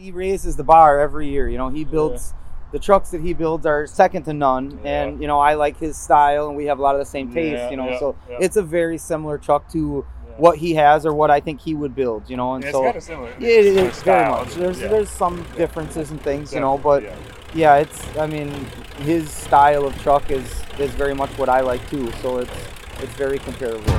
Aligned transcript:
He 0.00 0.12
raises 0.12 0.54
the 0.54 0.62
bar 0.62 1.00
every 1.00 1.28
year. 1.28 1.48
You 1.48 1.58
know, 1.58 1.70
he 1.70 1.84
builds 1.84 2.32
the 2.70 2.78
trucks 2.78 3.10
that 3.10 3.20
he 3.20 3.32
builds 3.32 3.66
are 3.66 3.84
second 3.86 4.22
to 4.24 4.32
none, 4.32 4.78
Yeah. 4.84 5.02
and 5.04 5.20
you 5.20 5.26
know 5.26 5.40
I 5.40 5.54
like 5.54 5.76
his 5.80 5.96
style, 5.96 6.46
and 6.48 6.56
we 6.56 6.66
have 6.66 6.78
a 6.78 6.82
lot 6.82 6.94
of 6.94 7.00
the 7.00 7.04
same 7.04 7.32
taste. 7.32 7.56
Yeah, 7.58 7.70
you 7.70 7.76
know, 7.76 7.88
yeah, 7.90 7.98
so 7.98 8.14
yeah. 8.30 8.36
it's 8.40 8.56
a 8.56 8.62
very 8.62 8.96
similar 8.96 9.38
truck 9.38 9.68
to 9.72 10.04
Yeah. 10.28 10.34
what 10.36 10.58
he 10.58 10.74
has 10.74 11.04
or 11.04 11.12
what 11.14 11.32
I 11.32 11.40
think 11.40 11.60
he 11.60 11.74
would 11.74 11.96
build. 11.96 12.30
You 12.30 12.36
know, 12.36 12.54
and 12.54 12.62
Yeah, 12.62 12.70
so 12.70 12.78
it's 12.78 12.86
kind 12.86 12.96
of 12.96 13.02
similar. 13.02 13.30
yeah, 13.40 13.48
it 13.48 13.64
is 13.66 14.02
very 14.02 14.30
much. 14.30 14.54
There's 14.54 14.80
Yeah. 14.80 14.88
there's 14.88 15.10
some 15.10 15.44
differences 15.56 16.12
and 16.12 16.22
things, 16.22 16.54
you 16.54 16.60
know, 16.60 16.78
but 16.78 17.02
Yeah. 17.02 17.14
yeah, 17.54 17.74
it's 17.76 18.16
I 18.16 18.26
mean 18.28 18.52
his 19.00 19.30
style 19.30 19.84
of 19.84 20.00
truck 20.00 20.30
is 20.30 20.62
is 20.78 20.92
very 20.92 21.14
much 21.14 21.30
what 21.38 21.48
I 21.48 21.60
like 21.62 21.84
too. 21.90 22.08
So 22.22 22.38
it's 22.38 22.56
it's 23.02 23.14
very 23.14 23.40
comparable. 23.40 23.92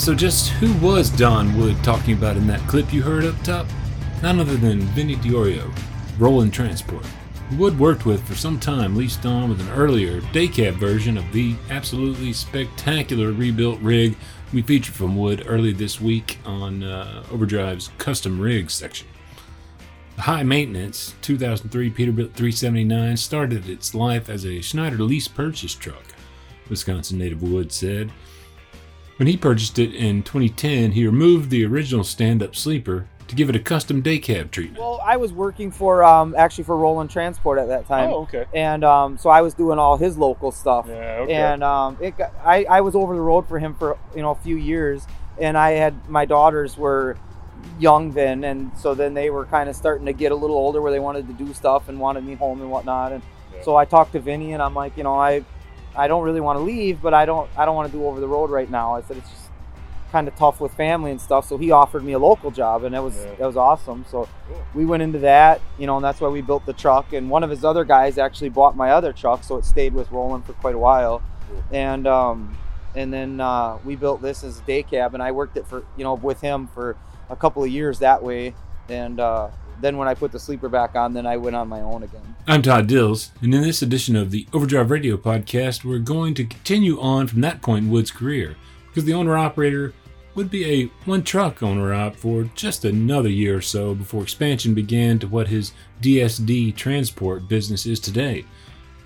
So, 0.00 0.14
just 0.14 0.48
who 0.48 0.72
was 0.84 1.10
Don 1.10 1.58
Wood 1.58 1.76
talking 1.84 2.16
about 2.16 2.38
in 2.38 2.46
that 2.46 2.66
clip 2.66 2.90
you 2.90 3.02
heard 3.02 3.26
up 3.26 3.38
top? 3.42 3.66
None 4.22 4.40
other 4.40 4.56
than 4.56 4.80
Vinny 4.80 5.14
Diorio, 5.16 5.70
Roland 6.18 6.54
Transport. 6.54 7.04
Wood 7.58 7.78
worked 7.78 8.06
with 8.06 8.26
for 8.26 8.34
some 8.34 8.58
time, 8.58 8.96
leased 8.96 9.26
on 9.26 9.50
with 9.50 9.60
an 9.60 9.68
earlier 9.68 10.22
day 10.32 10.48
cab 10.48 10.76
version 10.76 11.18
of 11.18 11.30
the 11.34 11.54
absolutely 11.68 12.32
spectacular 12.32 13.32
rebuilt 13.32 13.78
rig 13.80 14.16
we 14.54 14.62
featured 14.62 14.94
from 14.94 15.16
Wood 15.16 15.44
early 15.46 15.74
this 15.74 16.00
week 16.00 16.38
on 16.46 16.82
uh, 16.82 17.22
Overdrive's 17.30 17.90
custom 17.98 18.40
rigs 18.40 18.72
section. 18.72 19.06
The 20.16 20.22
high 20.22 20.44
maintenance 20.44 21.14
2003 21.20 21.90
Peterbilt 21.90 22.32
379 22.32 23.18
started 23.18 23.68
its 23.68 23.94
life 23.94 24.30
as 24.30 24.46
a 24.46 24.62
Schneider 24.62 25.02
lease 25.02 25.28
purchase 25.28 25.74
truck, 25.74 26.04
Wisconsin 26.70 27.18
native 27.18 27.42
Wood 27.42 27.70
said. 27.70 28.10
When 29.20 29.26
he 29.26 29.36
purchased 29.36 29.78
it 29.78 29.94
in 29.94 30.22
2010, 30.22 30.92
he 30.92 31.04
removed 31.04 31.50
the 31.50 31.62
original 31.66 32.04
stand 32.04 32.42
up 32.42 32.56
sleeper 32.56 33.06
to 33.28 33.34
give 33.34 33.50
it 33.50 33.54
a 33.54 33.58
custom 33.58 34.00
day 34.00 34.18
cab 34.18 34.50
treatment. 34.50 34.80
Well, 34.80 34.98
I 35.04 35.18
was 35.18 35.30
working 35.30 35.70
for 35.70 36.02
um 36.02 36.34
actually 36.38 36.64
for 36.64 36.74
Roland 36.78 37.10
Transport 37.10 37.58
at 37.58 37.68
that 37.68 37.86
time, 37.86 38.08
Oh, 38.08 38.22
okay. 38.22 38.46
and 38.54 38.82
um 38.82 39.18
so 39.18 39.28
I 39.28 39.42
was 39.42 39.52
doing 39.52 39.78
all 39.78 39.98
his 39.98 40.16
local 40.16 40.50
stuff. 40.50 40.86
Yeah, 40.88 41.18
okay. 41.20 41.34
and 41.34 41.62
um, 41.62 41.98
it 42.00 42.16
got, 42.16 42.32
I, 42.42 42.64
I 42.64 42.80
was 42.80 42.94
over 42.96 43.14
the 43.14 43.20
road 43.20 43.46
for 43.46 43.58
him 43.58 43.74
for 43.74 43.98
you 44.16 44.22
know 44.22 44.30
a 44.30 44.34
few 44.36 44.56
years 44.56 45.06
and 45.38 45.58
i 45.58 45.72
had 45.72 46.08
my 46.08 46.24
daughters 46.24 46.78
were 46.78 47.18
young 47.78 48.12
then 48.12 48.42
and 48.42 48.70
so 48.74 48.94
then 48.94 49.12
they 49.12 49.28
were 49.28 49.44
kind 49.44 49.68
of 49.68 49.76
starting 49.76 50.06
to 50.06 50.14
get 50.14 50.32
a 50.32 50.34
little 50.34 50.56
older 50.56 50.80
where 50.80 50.90
they 50.92 50.98
wanted 50.98 51.26
to 51.28 51.34
do 51.34 51.52
stuff 51.52 51.90
and 51.90 52.00
wanted 52.00 52.24
me 52.24 52.34
home 52.36 52.62
and 52.62 52.70
whatnot 52.70 53.12
and 53.12 53.22
Yeah. 53.54 53.62
so 53.64 53.76
i 53.76 53.84
talked 53.84 54.12
to 54.12 54.18
vinny 54.20 54.54
and 54.54 54.62
i'm 54.62 54.74
like 54.74 54.96
you 54.96 55.04
know 55.04 55.14
i 55.14 55.44
i 55.96 56.06
don't 56.08 56.22
really 56.22 56.40
want 56.40 56.58
to 56.58 56.62
leave 56.62 57.00
but 57.02 57.12
i 57.14 57.24
don't 57.24 57.48
i 57.56 57.64
don't 57.64 57.74
want 57.76 57.90
to 57.90 57.96
do 57.96 58.04
over 58.06 58.20
the 58.20 58.28
road 58.28 58.50
right 58.50 58.70
now 58.70 58.94
i 58.94 59.02
said 59.02 59.16
it's 59.16 59.28
just 59.30 59.42
kind 60.12 60.26
of 60.26 60.34
tough 60.34 60.60
with 60.60 60.72
family 60.74 61.10
and 61.12 61.20
stuff 61.20 61.46
so 61.46 61.56
he 61.56 61.70
offered 61.70 62.02
me 62.02 62.12
a 62.12 62.18
local 62.18 62.50
job 62.50 62.82
and 62.84 62.94
that 62.94 63.02
was 63.02 63.16
Yeah. 63.16 63.34
that 63.36 63.46
was 63.46 63.56
awesome 63.56 64.04
so 64.10 64.28
Cool. 64.48 64.62
we 64.74 64.84
went 64.84 65.02
into 65.04 65.20
that, 65.20 65.60
you 65.78 65.86
know, 65.86 65.96
and 65.96 66.04
that's 66.04 66.20
why 66.20 66.26
we 66.28 66.40
built 66.40 66.66
the 66.66 66.72
truck. 66.72 67.12
And 67.12 67.30
one 67.30 67.44
of 67.44 67.50
his 67.50 67.64
other 67.64 67.84
guys 67.84 68.18
actually 68.18 68.48
bought 68.48 68.76
my 68.76 68.90
other 68.90 69.12
truck, 69.12 69.44
so 69.44 69.56
it 69.56 69.64
stayed 69.64 69.94
with 69.94 70.10
Roland 70.10 70.44
for 70.44 70.52
quite 70.54 70.74
a 70.74 70.78
while. 70.78 71.22
Cool. 71.48 71.62
And 71.70 72.06
um, 72.08 72.56
and 72.96 73.12
then 73.12 73.40
uh, 73.40 73.78
we 73.84 73.94
built 73.94 74.20
this 74.20 74.42
as 74.42 74.58
a 74.58 74.62
day 74.62 74.82
cab, 74.82 75.14
and 75.14 75.22
I 75.22 75.30
worked 75.30 75.56
it 75.56 75.64
for 75.68 75.84
you 75.96 76.02
know 76.02 76.14
with 76.14 76.40
him 76.40 76.66
for 76.74 76.96
a 77.28 77.36
couple 77.36 77.62
of 77.62 77.70
years 77.70 78.00
that 78.00 78.20
way. 78.24 78.54
And 78.88 79.20
uh, 79.20 79.50
then 79.80 79.96
when 79.96 80.08
I 80.08 80.14
put 80.14 80.32
the 80.32 80.38
sleeper 80.38 80.68
back 80.68 80.94
on, 80.94 81.12
then 81.12 81.26
I 81.26 81.36
went 81.36 81.56
on 81.56 81.68
my 81.68 81.80
own 81.80 82.02
again. 82.02 82.34
I'm 82.46 82.62
Todd 82.62 82.86
Dills, 82.86 83.32
and 83.40 83.54
in 83.54 83.62
this 83.62 83.82
edition 83.82 84.16
of 84.16 84.30
the 84.30 84.46
Overdrive 84.52 84.90
Radio 84.90 85.16
podcast, 85.16 85.84
we're 85.84 85.98
going 85.98 86.34
to 86.34 86.44
continue 86.44 87.00
on 87.00 87.26
from 87.26 87.40
that 87.40 87.62
point 87.62 87.86
in 87.86 87.90
Wood's 87.90 88.10
career, 88.10 88.56
because 88.88 89.04
the 89.04 89.14
owner 89.14 89.36
operator 89.36 89.94
would 90.34 90.50
be 90.50 90.64
a 90.64 90.84
one 91.06 91.22
truck 91.22 91.62
owner 91.62 91.92
op 91.92 92.16
for 92.16 92.44
just 92.54 92.84
another 92.84 93.28
year 93.28 93.56
or 93.56 93.60
so 93.60 93.94
before 93.94 94.22
expansion 94.22 94.74
began 94.74 95.18
to 95.18 95.26
what 95.26 95.48
his 95.48 95.72
DSD 96.00 96.74
transport 96.76 97.48
business 97.48 97.86
is 97.86 98.00
today. 98.00 98.44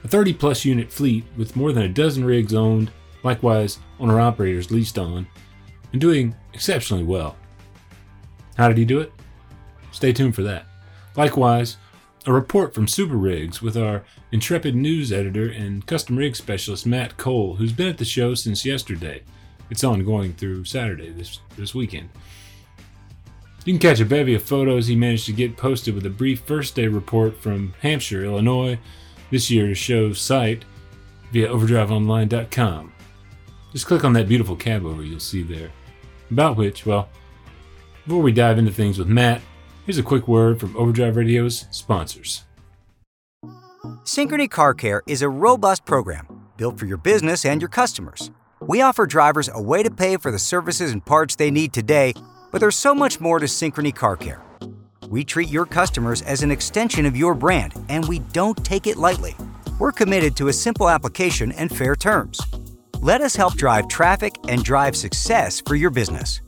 A 0.02 0.08
30 0.08 0.34
plus 0.34 0.64
unit 0.64 0.92
fleet 0.92 1.24
with 1.36 1.56
more 1.56 1.72
than 1.72 1.84
a 1.84 1.88
dozen 1.88 2.24
rigs 2.24 2.52
owned, 2.52 2.90
likewise 3.22 3.78
owner 3.98 4.20
operators 4.20 4.70
leased 4.70 4.98
on, 4.98 5.26
and 5.92 6.00
doing 6.00 6.34
exceptionally 6.52 7.04
well. 7.04 7.36
How 8.56 8.68
did 8.68 8.76
he 8.76 8.84
do 8.84 9.00
it? 9.00 9.12
Stay 9.94 10.12
tuned 10.12 10.34
for 10.34 10.42
that. 10.42 10.66
Likewise, 11.16 11.76
a 12.26 12.32
report 12.32 12.74
from 12.74 12.88
Super 12.88 13.16
Rigs 13.16 13.62
with 13.62 13.76
our 13.76 14.02
intrepid 14.32 14.74
news 14.74 15.12
editor 15.12 15.48
and 15.48 15.86
custom 15.86 16.16
rig 16.16 16.34
specialist 16.34 16.84
Matt 16.84 17.16
Cole, 17.16 17.54
who's 17.54 17.72
been 17.72 17.86
at 17.86 17.98
the 17.98 18.04
show 18.04 18.34
since 18.34 18.64
yesterday. 18.64 19.22
It's 19.70 19.84
ongoing 19.84 20.34
through 20.34 20.64
Saturday 20.64 21.10
this, 21.10 21.38
this 21.56 21.76
weekend. 21.76 22.08
You 23.64 23.72
can 23.72 23.78
catch 23.78 24.00
a 24.00 24.04
bevy 24.04 24.34
of 24.34 24.42
photos 24.42 24.88
he 24.88 24.96
managed 24.96 25.26
to 25.26 25.32
get 25.32 25.56
posted 25.56 25.94
with 25.94 26.04
a 26.06 26.10
brief 26.10 26.40
first 26.40 26.74
day 26.74 26.88
report 26.88 27.40
from 27.40 27.72
Hampshire, 27.80 28.24
Illinois, 28.24 28.80
this 29.30 29.48
year's 29.48 29.78
show's 29.78 30.20
site 30.20 30.64
via 31.30 31.48
overdriveonline.com. 31.48 32.92
Just 33.70 33.86
click 33.86 34.04
on 34.04 34.12
that 34.14 34.28
beautiful 34.28 34.56
cab 34.56 34.84
over 34.84 35.04
you'll 35.04 35.20
see 35.20 35.44
there. 35.44 35.70
About 36.32 36.56
which, 36.56 36.84
well, 36.84 37.08
before 38.04 38.22
we 38.22 38.32
dive 38.32 38.58
into 38.58 38.72
things 38.72 38.98
with 38.98 39.08
Matt, 39.08 39.40
here's 39.84 39.98
a 39.98 40.02
quick 40.02 40.26
word 40.26 40.58
from 40.58 40.76
Overdrive 40.76 41.16
Radio's 41.16 41.66
sponsors. 41.70 42.44
Synchrony 44.04 44.50
Car 44.50 44.74
Care 44.74 45.02
is 45.06 45.22
a 45.22 45.28
robust 45.28 45.84
program 45.84 46.26
built 46.56 46.78
for 46.78 46.86
your 46.86 46.96
business 46.96 47.44
and 47.44 47.60
your 47.60 47.68
customers. 47.68 48.30
We 48.60 48.80
offer 48.80 49.06
drivers 49.06 49.50
a 49.52 49.60
way 49.60 49.82
to 49.82 49.90
pay 49.90 50.16
for 50.16 50.30
the 50.30 50.38
services 50.38 50.92
and 50.92 51.04
parts 51.04 51.36
they 51.36 51.50
need 51.50 51.72
today, 51.72 52.14
but 52.50 52.60
there's 52.60 52.76
so 52.76 52.94
much 52.94 53.20
more 53.20 53.38
to 53.38 53.46
Synchrony 53.46 53.94
Car 53.94 54.16
Care. 54.16 54.42
We 55.08 55.22
treat 55.22 55.50
your 55.50 55.66
customers 55.66 56.22
as 56.22 56.42
an 56.42 56.50
extension 56.50 57.04
of 57.04 57.16
your 57.16 57.34
brand, 57.34 57.74
and 57.90 58.08
we 58.08 58.20
don't 58.20 58.64
take 58.64 58.86
it 58.86 58.96
lightly. 58.96 59.36
We're 59.78 59.92
committed 59.92 60.34
to 60.36 60.48
a 60.48 60.52
simple 60.52 60.88
application 60.88 61.52
and 61.52 61.74
fair 61.74 61.94
terms. 61.94 62.40
Let 63.00 63.20
us 63.20 63.36
help 63.36 63.54
drive 63.54 63.88
traffic 63.88 64.34
and 64.48 64.64
drive 64.64 64.96
success 64.96 65.60
for 65.60 65.74
your 65.74 65.90
business. 65.90 66.40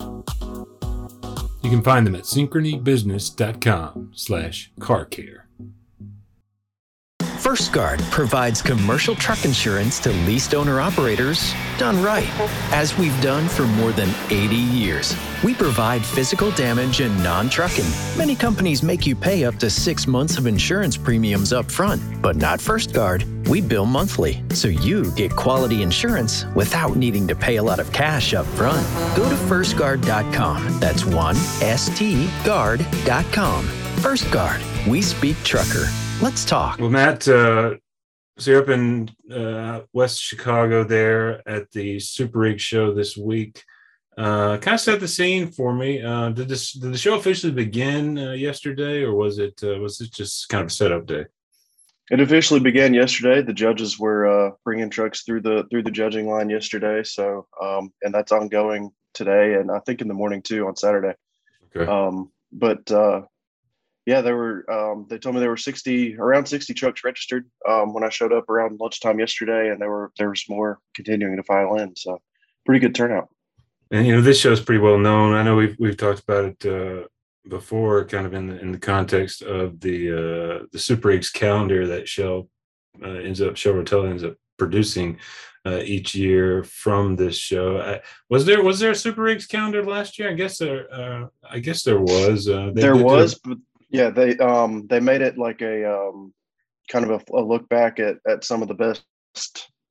You 1.66 1.72
can 1.72 1.82
find 1.82 2.06
them 2.06 2.15
at 2.15 2.22
synchronybusiness.com 2.22 4.12
slash 4.15 4.71
car 4.78 5.04
care. 5.04 5.45
First 7.36 7.72
Guard 7.72 8.00
provides 8.10 8.62
commercial 8.62 9.14
truck 9.14 9.44
insurance 9.44 10.00
to 10.00 10.10
leased 10.26 10.54
owner 10.54 10.80
operators 10.80 11.52
done 11.78 12.02
right, 12.02 12.28
as 12.72 12.97
we've 12.98 13.19
done 13.20 13.48
for 13.48 13.66
more 13.66 13.92
than 13.92 14.08
80 14.30 14.56
years. 14.56 15.14
We 15.44 15.54
provide 15.54 16.04
physical 16.04 16.50
damage 16.52 17.00
and 17.00 17.22
non 17.22 17.48
trucking. 17.48 17.84
Many 18.16 18.34
companies 18.34 18.82
make 18.82 19.06
you 19.06 19.14
pay 19.14 19.44
up 19.44 19.56
to 19.56 19.70
six 19.70 20.06
months 20.06 20.38
of 20.38 20.47
insurance 20.47 20.97
premiums 20.97 21.52
up 21.52 21.70
front, 21.70 22.00
but 22.22 22.36
not 22.36 22.60
First 22.60 22.92
Guard. 22.92 23.24
We 23.47 23.60
bill 23.60 23.86
monthly, 23.86 24.42
so 24.50 24.68
you 24.68 25.10
get 25.12 25.36
quality 25.36 25.82
insurance 25.82 26.47
without 26.54 26.97
needing 26.97 27.28
to 27.28 27.36
pay 27.36 27.56
a 27.56 27.62
lot 27.62 27.78
of 27.78 27.92
cash 27.92 28.34
up 28.34 28.47
front. 28.47 28.86
Go 29.16 29.28
to 29.28 29.36
firstguard.com. 29.36 30.80
That's 30.80 31.04
one 31.04 31.36
S 31.60 31.97
T 31.97 32.28
guard.com. 32.44 33.64
First 33.98 34.30
Guard, 34.30 34.60
we 34.86 35.03
speak 35.03 35.36
trucker. 35.44 35.86
Let's 36.22 36.47
talk. 36.47 36.78
Well, 36.78 36.88
Matt, 36.88 37.28
uh, 37.28 37.75
so 38.38 38.50
you're 38.50 38.62
up 38.62 38.71
in 38.71 39.10
uh, 39.31 39.82
West 39.93 40.22
Chicago 40.22 40.82
there 40.82 41.47
at 41.47 41.71
the 41.72 42.00
Super 42.00 42.38
Rig 42.38 42.59
show 42.59 42.94
this 42.94 43.19
week. 43.19 43.62
Uh, 44.16 44.56
kind 44.56 44.75
of 44.75 44.81
set 44.81 44.99
the 44.99 45.09
scene 45.09 45.53
for 45.53 45.75
me. 45.75 46.03
Uh, 46.03 46.31
did 46.31 46.49
this 46.49 46.72
did 46.72 46.91
the 46.91 46.97
show 46.97 47.16
officially 47.16 47.53
begin 47.53 48.19
uh, 48.19 48.32
yesterday, 48.32 49.03
or 49.03 49.15
was 49.15 49.38
it 49.38 49.60
uh, 49.62 49.78
was 49.78 50.00
it 50.00 50.10
just 50.10 50.49
kind 50.49 50.62
of 50.62 50.69
a 50.69 50.71
setup 50.71 51.04
day? 51.04 51.27
It 52.10 52.21
officially 52.21 52.60
began 52.60 52.94
yesterday. 52.94 53.43
The 53.43 53.53
judges 53.53 53.98
were 53.98 54.27
uh, 54.27 54.53
bringing 54.65 54.88
trucks 54.88 55.22
through 55.22 55.43
the 55.43 55.65
through 55.71 55.83
the 55.83 55.91
judging 55.91 56.28
line 56.28 56.48
yesterday. 56.48 57.03
So, 57.03 57.47
um, 57.60 57.92
and 58.03 58.15
that's 58.15 58.33
ongoing 58.33 58.91
today, 59.12 59.54
and 59.54 59.71
I 59.71 59.80
think 59.80 60.01
in 60.01 60.09
the 60.09 60.15
morning 60.15 60.41
too 60.41 60.66
on 60.66 60.77
Saturday. 60.77 61.12
Okay. 61.77 61.91
Um, 61.91 62.33
but 62.53 62.91
uh, 62.91 63.22
yeah, 64.06 64.20
there 64.20 64.36
were. 64.36 64.64
Um, 64.70 65.06
they 65.10 65.18
told 65.18 65.34
me 65.34 65.41
there 65.41 65.50
were 65.50 65.56
sixty 65.56 66.16
around 66.16 66.47
sixty 66.47 66.72
trucks 66.72 67.03
registered 67.03 67.50
um, 67.68 67.92
when 67.92 68.04
I 68.04 68.08
showed 68.08 68.32
up 68.32 68.48
around 68.48 68.78
lunchtime 68.80 69.18
yesterday, 69.18 69.70
and 69.70 69.80
there 69.80 69.91
were 69.91 70.12
there 70.16 70.30
was 70.30 70.44
more 70.48 70.78
continuing 70.94 71.36
to 71.36 71.42
file 71.42 71.76
in. 71.76 71.97
So, 71.97 72.20
pretty 72.64 72.78
good 72.78 72.94
turnout. 72.94 73.28
And 73.91 74.06
you 74.06 74.14
know, 74.14 74.22
this 74.22 74.41
show 74.41 74.53
is 74.53 74.60
pretty 74.60 74.80
well 74.80 74.98
known. 74.98 75.34
I 75.34 75.42
know 75.42 75.56
we've 75.56 75.76
we've 75.80 75.97
talked 75.97 76.20
about 76.20 76.44
it 76.44 76.66
uh, 76.66 77.08
before, 77.48 78.04
kind 78.04 78.26
of 78.26 78.32
in 78.32 78.47
the 78.47 78.60
in 78.60 78.70
the 78.70 78.78
context 78.78 79.42
of 79.42 79.80
the 79.80 80.12
uh, 80.12 80.66
the 80.70 80.78
Super 80.78 81.09
Rigs 81.09 81.30
calendar 81.30 81.88
that 81.88 82.09
Shell 82.09 82.48
uh, 83.04 83.09
ends 83.09 83.42
up 83.42 83.56
Shell 83.56 83.74
Rotella 83.74 84.10
ends 84.10 84.22
up 84.22 84.34
producing 84.56 85.18
uh, 85.66 85.80
each 85.84 86.14
year 86.14 86.62
from 86.62 87.16
this 87.16 87.36
show. 87.36 87.80
I, 87.80 88.00
was 88.30 88.47
there 88.47 88.62
was 88.62 88.78
there 88.78 88.92
a 88.92 88.94
Super 88.94 89.22
Rigs 89.22 89.47
calendar 89.47 89.84
last 89.84 90.16
year? 90.16 90.30
I 90.30 90.34
guess 90.34 90.59
there 90.59 90.86
uh, 90.94 91.26
I 91.50 91.59
guess 91.59 91.82
there 91.82 92.00
was. 92.00 92.48
Uh, 92.48 92.70
there 92.72 92.97
was, 92.97 93.34
but 93.34 93.59
yeah, 93.88 94.10
they 94.10 94.36
um 94.38 94.86
they 94.88 95.00
made 95.00 95.21
it 95.22 95.38
like 95.38 95.62
a 95.62 95.84
um 95.91 96.33
kind 96.91 97.04
of 97.09 97.10
a, 97.10 97.36
a 97.36 97.42
look 97.42 97.68
back 97.68 97.98
at 97.98 98.16
at 98.28 98.44
some 98.44 98.62
of 98.62 98.68
the 98.68 98.74
best 98.74 99.04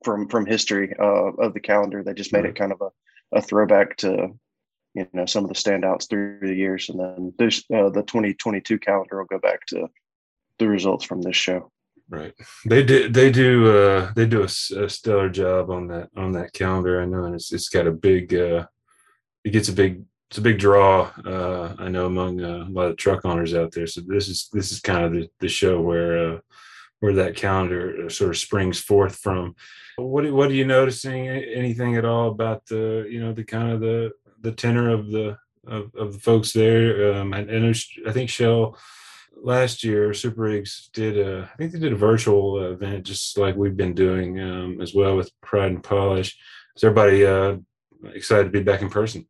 from 0.03 0.27
from 0.29 0.45
history 0.45 0.93
uh, 0.99 1.31
of 1.39 1.53
the 1.53 1.59
calendar. 1.59 2.03
They 2.03 2.13
just 2.13 2.33
made 2.33 2.43
Right. 2.43 2.49
it 2.51 2.55
kind 2.55 2.71
of 2.71 2.81
a, 2.81 3.37
a 3.37 3.41
throwback 3.41 3.97
to 3.97 4.29
you 4.93 5.07
know 5.13 5.25
some 5.25 5.43
of 5.43 5.49
the 5.49 5.55
standouts 5.55 6.09
through 6.09 6.39
the 6.41 6.53
years, 6.55 6.89
and 6.89 6.99
then 6.99 7.33
this 7.37 7.63
uh, 7.73 7.89
the 7.89 8.03
2022 8.03 8.79
calendar 8.79 9.17
will 9.17 9.25
go 9.25 9.39
back 9.39 9.65
to 9.67 9.87
the 10.59 10.67
results 10.67 11.03
from 11.05 11.21
this 11.21 11.35
show. 11.35 11.71
Right. 12.07 12.33
They 12.65 12.83
do. 12.83 13.09
They 13.09 13.31
do. 13.31 13.75
Uh, 13.75 14.13
they 14.15 14.27
do 14.27 14.43
a 14.43 14.47
stellar 14.47 15.29
job 15.29 15.71
on 15.71 15.87
that 15.87 16.09
on 16.15 16.33
that 16.33 16.53
calendar. 16.53 17.01
I 17.01 17.05
know, 17.05 17.23
and 17.23 17.33
it's 17.35 17.51
it's 17.51 17.69
got 17.69 17.87
a 17.87 17.91
big. 17.91 18.33
Uh, 18.33 18.67
it 19.43 19.51
gets 19.51 19.69
a 19.69 19.73
big. 19.73 20.03
It's 20.29 20.39
a 20.39 20.41
big 20.41 20.57
draw. 20.59 21.11
Uh, 21.25 21.75
I 21.77 21.89
know 21.89 22.07
among 22.07 22.41
uh, 22.41 22.65
a 22.67 22.71
lot 22.71 22.89
of 22.89 22.97
truck 22.97 23.25
owners 23.25 23.53
out 23.53 23.71
there. 23.71 23.87
So 23.87 24.01
this 24.05 24.27
is 24.27 24.49
this 24.51 24.71
is 24.71 24.79
kind 24.79 25.05
of 25.05 25.11
the, 25.13 25.29
the 25.39 25.47
show 25.47 25.79
where 25.81 26.33
uh, 26.35 26.39
where 26.99 27.13
that 27.13 27.35
calendar 27.35 28.09
sort 28.09 28.31
of 28.31 28.37
springs 28.37 28.79
forth 28.79 29.17
from. 29.17 29.55
What 29.97 30.29
what 30.31 30.49
are 30.49 30.55
you 30.55 30.65
noticing? 30.65 31.27
Anything 31.27 31.95
at 31.95 32.05
all 32.05 32.29
about 32.29 32.65
the 32.65 33.07
you 33.09 33.19
know 33.19 33.33
the 33.33 33.43
kind 33.43 33.71
of 33.71 33.79
the 33.81 34.11
the 34.41 34.51
tenor 34.51 34.89
of 34.89 35.11
the 35.11 35.37
of, 35.67 35.93
of 35.95 36.13
the 36.13 36.19
folks 36.19 36.51
there? 36.53 37.13
Um, 37.13 37.33
and, 37.33 37.49
and 37.49 37.63
there's- 37.63 37.89
I 38.07 38.11
think 38.11 38.29
Shell 38.29 38.77
last 39.37 39.83
year 39.83 40.13
super 40.13 40.43
rigs 40.43 40.89
did 40.93 41.17
a 41.17 41.49
i 41.53 41.57
think 41.57 41.71
they 41.73 41.77
did 41.79 41.91
a 41.91 41.95
virtual 41.97 42.55
uh, 42.55 42.71
event 42.71 43.05
just 43.05 43.37
like 43.37 43.53
we've 43.55 43.75
been 43.75 43.93
doing 43.93 44.39
um, 44.39 44.79
as 44.81 44.93
well 44.95 45.17
with 45.17 45.29
pride 45.41 45.71
and 45.71 45.83
polish 45.83 46.37
is 46.75 46.83
everybody 46.85 47.25
uh, 47.25 47.57
excited 48.13 48.45
to 48.45 48.49
be 48.49 48.63
back 48.63 48.81
in 48.81 48.89
person 48.89 49.27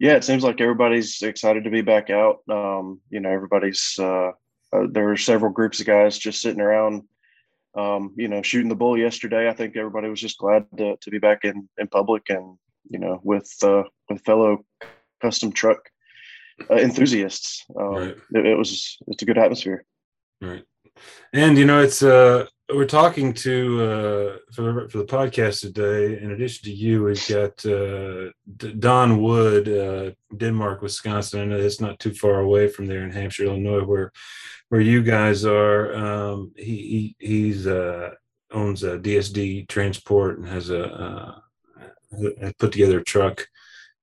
Yeah, 0.00 0.14
it 0.14 0.24
seems 0.24 0.42
like 0.44 0.60
everybody's 0.60 1.22
excited 1.22 1.64
to 1.64 1.70
be 1.70 1.80
back 1.82 2.10
out. 2.10 2.40
Um, 2.50 3.00
you 3.10 3.20
know, 3.20 3.30
everybody's 3.30 3.96
uh, 3.98 4.32
uh, 4.72 4.86
there 4.90 5.04
were 5.04 5.16
several 5.16 5.52
groups 5.52 5.80
of 5.80 5.86
guys 5.86 6.18
just 6.18 6.40
sitting 6.40 6.60
around, 6.60 7.02
um, 7.76 8.14
you 8.16 8.28
know, 8.28 8.42
shooting 8.42 8.68
the 8.68 8.74
bull 8.74 8.98
yesterday. 8.98 9.48
I 9.48 9.52
think 9.52 9.76
everybody 9.76 10.08
was 10.08 10.20
just 10.20 10.38
glad 10.38 10.66
to, 10.78 10.96
to 11.00 11.10
be 11.10 11.18
back 11.18 11.44
in, 11.44 11.68
in 11.78 11.86
public 11.88 12.30
and 12.30 12.56
you 12.90 12.98
know 12.98 13.20
with 13.22 13.50
uh, 13.62 13.84
with 14.08 14.24
fellow 14.24 14.64
custom 15.20 15.52
truck 15.52 15.88
uh, 16.70 16.74
enthusiasts. 16.76 17.64
Um, 17.78 17.94
Right. 17.94 18.16
it, 18.34 18.46
it 18.46 18.58
was 18.58 18.98
it's 19.06 19.22
a 19.22 19.26
good 19.26 19.38
atmosphere. 19.38 19.84
right 20.40 20.64
and 21.32 21.56
you 21.56 21.64
know 21.64 21.80
it's 21.80 22.02
uh 22.02 22.46
we're 22.74 22.86
talking 22.86 23.32
to 23.32 23.82
uh 23.82 24.36
for 24.52 24.62
the, 24.62 24.88
for 24.88 24.98
the 24.98 25.04
podcast 25.04 25.60
today 25.60 26.20
in 26.22 26.30
addition 26.32 26.64
to 26.64 26.72
you 26.72 27.04
we've 27.04 27.28
got 27.28 27.64
uh 27.66 28.30
don 28.78 29.20
wood 29.20 29.68
uh 29.68 30.10
denmark 30.36 30.82
wisconsin. 30.82 31.40
I 31.40 31.44
know 31.44 31.60
that's 31.60 31.80
not 31.80 31.98
too 31.98 32.14
far 32.14 32.40
away 32.40 32.68
from 32.68 32.86
there 32.86 33.02
in 33.04 33.10
hampshire 33.10 33.44
illinois 33.44 33.84
where 33.84 34.12
where 34.68 34.80
you 34.80 35.02
guys 35.02 35.44
are. 35.44 35.94
Um 35.94 36.52
he, 36.56 37.14
he 37.18 37.26
he's 37.26 37.66
uh 37.66 38.10
owns 38.52 38.82
a 38.82 38.98
dsd 38.98 39.68
transport 39.68 40.38
and 40.38 40.46
has 40.48 40.70
a 40.70 40.84
uh 40.84 42.52
put 42.58 42.72
together 42.72 43.00
a 43.00 43.04
truck 43.04 43.46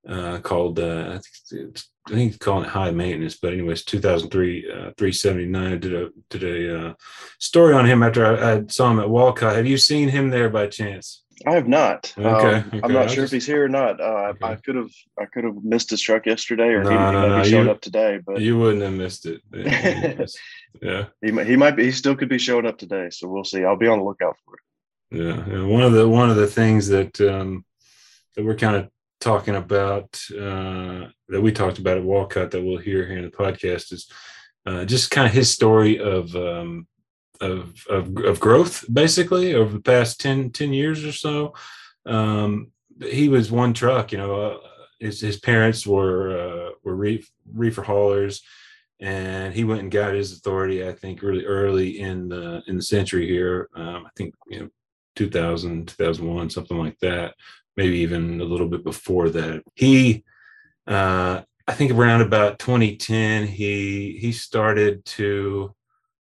uh 0.08 0.40
called 0.40 0.80
uh 0.80 1.10
i 1.10 1.20
think 1.50 1.70
it's 1.70 1.90
I 2.08 2.14
think 2.14 2.32
he's 2.32 2.38
calling 2.40 2.64
it 2.66 2.72
high 2.72 2.90
maintenance, 2.90 3.38
but 3.40 3.54
anyways, 3.54 3.84
2003 3.86 4.66
uh, 4.72 4.74
379. 4.98 5.74
I 5.74 5.76
did 5.76 5.94
a 5.94 6.10
did 6.32 6.44
a 6.44 6.88
uh, 6.88 6.94
story 7.38 7.76
on 7.76 7.86
him 7.86 8.02
after 8.02 8.26
I, 8.26 8.54
I 8.56 8.64
saw 8.68 8.90
him 8.90 9.00
at 9.00 9.08
Walcott. 9.12 9.56
Have 9.56 9.68
you 9.68 9.78
seen 9.78 10.10
him 10.10 10.32
there 10.32 10.50
by 10.50 10.66
chance? 10.66 11.24
I 11.46 11.52
have 11.52 11.68
not. 11.68 12.12
Okay, 12.18 12.28
Um, 12.28 12.64
okay. 12.68 12.80
I'm 12.84 12.92
not 12.94 13.04
I'll 13.04 13.08
sure 13.10 13.24
just- 13.26 13.34
if 13.34 13.38
he's 13.38 13.46
here 13.46 13.64
or 13.64 13.70
not. 13.70 14.02
Uh, 14.02 14.34
I- 14.42 14.52
I 14.54 14.56
could 14.56 14.74
have 14.76 14.90
I 15.22 15.26
could 15.26 15.44
have 15.44 15.58
missed 15.64 15.92
his 15.92 16.02
truck 16.02 16.26
yesterday, 16.26 16.70
or 16.70 16.82
he, 16.82 16.90
No, 16.90 16.90
he 16.90 16.96
no, 16.98 17.28
might 17.30 17.38
no, 17.38 17.44
be 17.44 17.50
you- 17.50 17.70
up 17.72 17.82
today. 17.82 18.20
But 18.26 18.42
You 18.42 18.58
wouldn't 18.58 18.82
have 18.82 18.94
missed 18.94 19.26
it. 19.54 20.32
yeah, 20.82 21.06
he 21.22 21.30
might, 21.32 21.46
he 21.46 21.56
might 21.56 21.76
be 21.76 21.84
he 21.86 21.92
still 21.92 22.16
could 22.16 22.30
be 22.30 22.40
showing 22.40 22.66
up 22.66 22.80
today. 22.80 23.10
So 23.12 23.28
we'll 23.28 23.44
see. 23.44 23.64
I'll 23.66 23.78
be 23.78 23.88
on 23.88 24.00
the 24.00 24.06
lookout 24.06 24.36
for 24.46 24.56
it. 24.56 25.24
yeah. 25.24 25.44
And 25.54 25.70
one 25.70 25.84
of 25.84 25.94
the 25.94 26.08
one 26.10 26.32
of 26.32 26.38
the 26.38 26.48
things 26.48 26.88
that 26.88 27.20
um, 27.22 27.66
that 28.36 28.44
we're 28.44 28.56
kind 28.56 28.76
of 28.78 28.90
talking 29.20 29.56
about 29.56 30.20
uh, 30.32 31.08
that 31.28 31.42
we 31.42 31.52
talked 31.52 31.80
about 31.80 31.98
at 31.98 32.04
Walcott 32.04 32.52
that 32.52 32.64
we'll 32.64 32.78
hear 32.78 33.06
here 33.06 33.18
in 33.18 33.26
the 33.26 33.32
podcast 33.32 33.92
is 33.92 34.12
uh, 34.66 34.86
just 34.86 35.12
kind 35.12 35.28
of 35.28 35.34
his 35.34 35.50
story 35.50 36.00
of 36.00 36.36
um, 36.36 36.88
of, 37.42 37.86
of 37.90 38.16
of 38.18 38.40
growth 38.40 38.86
basically 38.92 39.56
over 39.56 39.74
the 39.74 39.82
past 39.82 40.20
10, 40.20 40.52
10 40.52 40.74
years 40.74 41.04
or 41.04 41.12
so. 41.12 41.54
Um, 42.06 42.72
he 43.02 43.30
was 43.30 43.52
one 43.52 43.74
truck, 43.74 44.12
you 44.12 44.18
know. 44.18 44.42
Uh, 44.42 44.58
his 45.00 45.22
his 45.22 45.40
parents 45.40 45.88
were 45.88 46.38
uh, 46.38 46.72
were 46.84 46.96
reef, 46.96 47.30
reefer 47.54 47.84
haulers, 47.84 48.42
and 49.00 49.54
he 49.54 49.64
went 49.64 49.82
and 49.82 49.92
got 49.92 50.14
his 50.14 50.34
authority. 50.34 50.86
I 50.86 50.94
think 50.94 51.22
really 51.22 51.46
early 51.46 52.00
in 52.00 52.28
the 52.28 52.62
in 52.68 52.76
the 52.76 52.84
century 52.84 53.28
here. 53.28 53.70
Um, 53.76 54.06
I 54.06 54.10
think 54.18 54.36
you 54.50 54.60
know 54.60 54.70
2000 55.16 55.88
2001 55.88 56.50
something 56.50 56.78
like 56.78 56.98
that 57.00 57.34
maybe 57.80 58.00
even 58.00 58.42
a 58.42 58.44
little 58.44 58.68
bit 58.68 58.84
before 58.84 59.30
that. 59.30 59.64
He, 59.74 60.26
uh, 60.86 61.42
I 61.66 61.74
think 61.74 61.92
around 61.94 62.22
about 62.22 62.60
2010, 62.60 63.48
he 63.48 64.18
he 64.20 64.34
started 64.34 65.06
to 65.18 65.74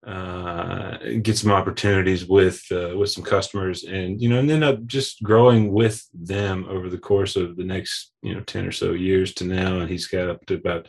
uh, 0.04 0.98
get 1.22 1.38
some 1.38 1.52
opportunities 1.52 2.26
with 2.26 2.60
uh, 2.72 2.96
with 2.96 3.10
some 3.10 3.22
customers, 3.22 3.84
and 3.84 4.20
you 4.20 4.28
know, 4.28 4.40
and 4.40 4.50
ended 4.50 4.68
up 4.68 4.84
just 4.86 5.22
growing 5.22 5.72
with 5.72 6.04
them 6.12 6.66
over 6.68 6.88
the 6.90 6.98
course 6.98 7.36
of 7.36 7.56
the 7.56 7.64
next 7.64 8.12
you 8.22 8.34
know 8.34 8.40
10 8.40 8.66
or 8.66 8.72
so 8.72 8.90
years 8.90 9.32
to 9.34 9.44
now, 9.44 9.78
and 9.78 9.88
he's 9.88 10.08
got 10.08 10.28
up 10.28 10.44
to 10.46 10.54
about 10.54 10.88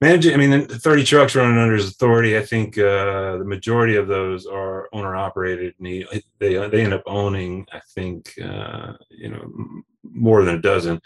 managing 0.00 0.34
i 0.34 0.36
mean 0.36 0.66
30 0.66 1.04
trucks 1.04 1.34
running 1.34 1.58
under 1.58 1.74
his 1.74 1.90
authority 1.90 2.36
i 2.36 2.42
think 2.42 2.76
uh, 2.78 3.38
the 3.38 3.44
majority 3.46 3.96
of 3.96 4.08
those 4.08 4.46
are 4.46 4.88
owner 4.92 5.16
operated 5.16 5.74
and 5.78 5.86
he, 5.86 6.06
they 6.38 6.54
they 6.68 6.82
end 6.82 6.94
up 6.94 7.02
owning 7.06 7.66
i 7.72 7.80
think 7.94 8.32
uh, 8.42 8.92
you 9.10 9.30
know 9.30 9.82
more 10.12 10.44
than 10.44 10.56
a 10.56 10.62
dozen. 10.62 11.00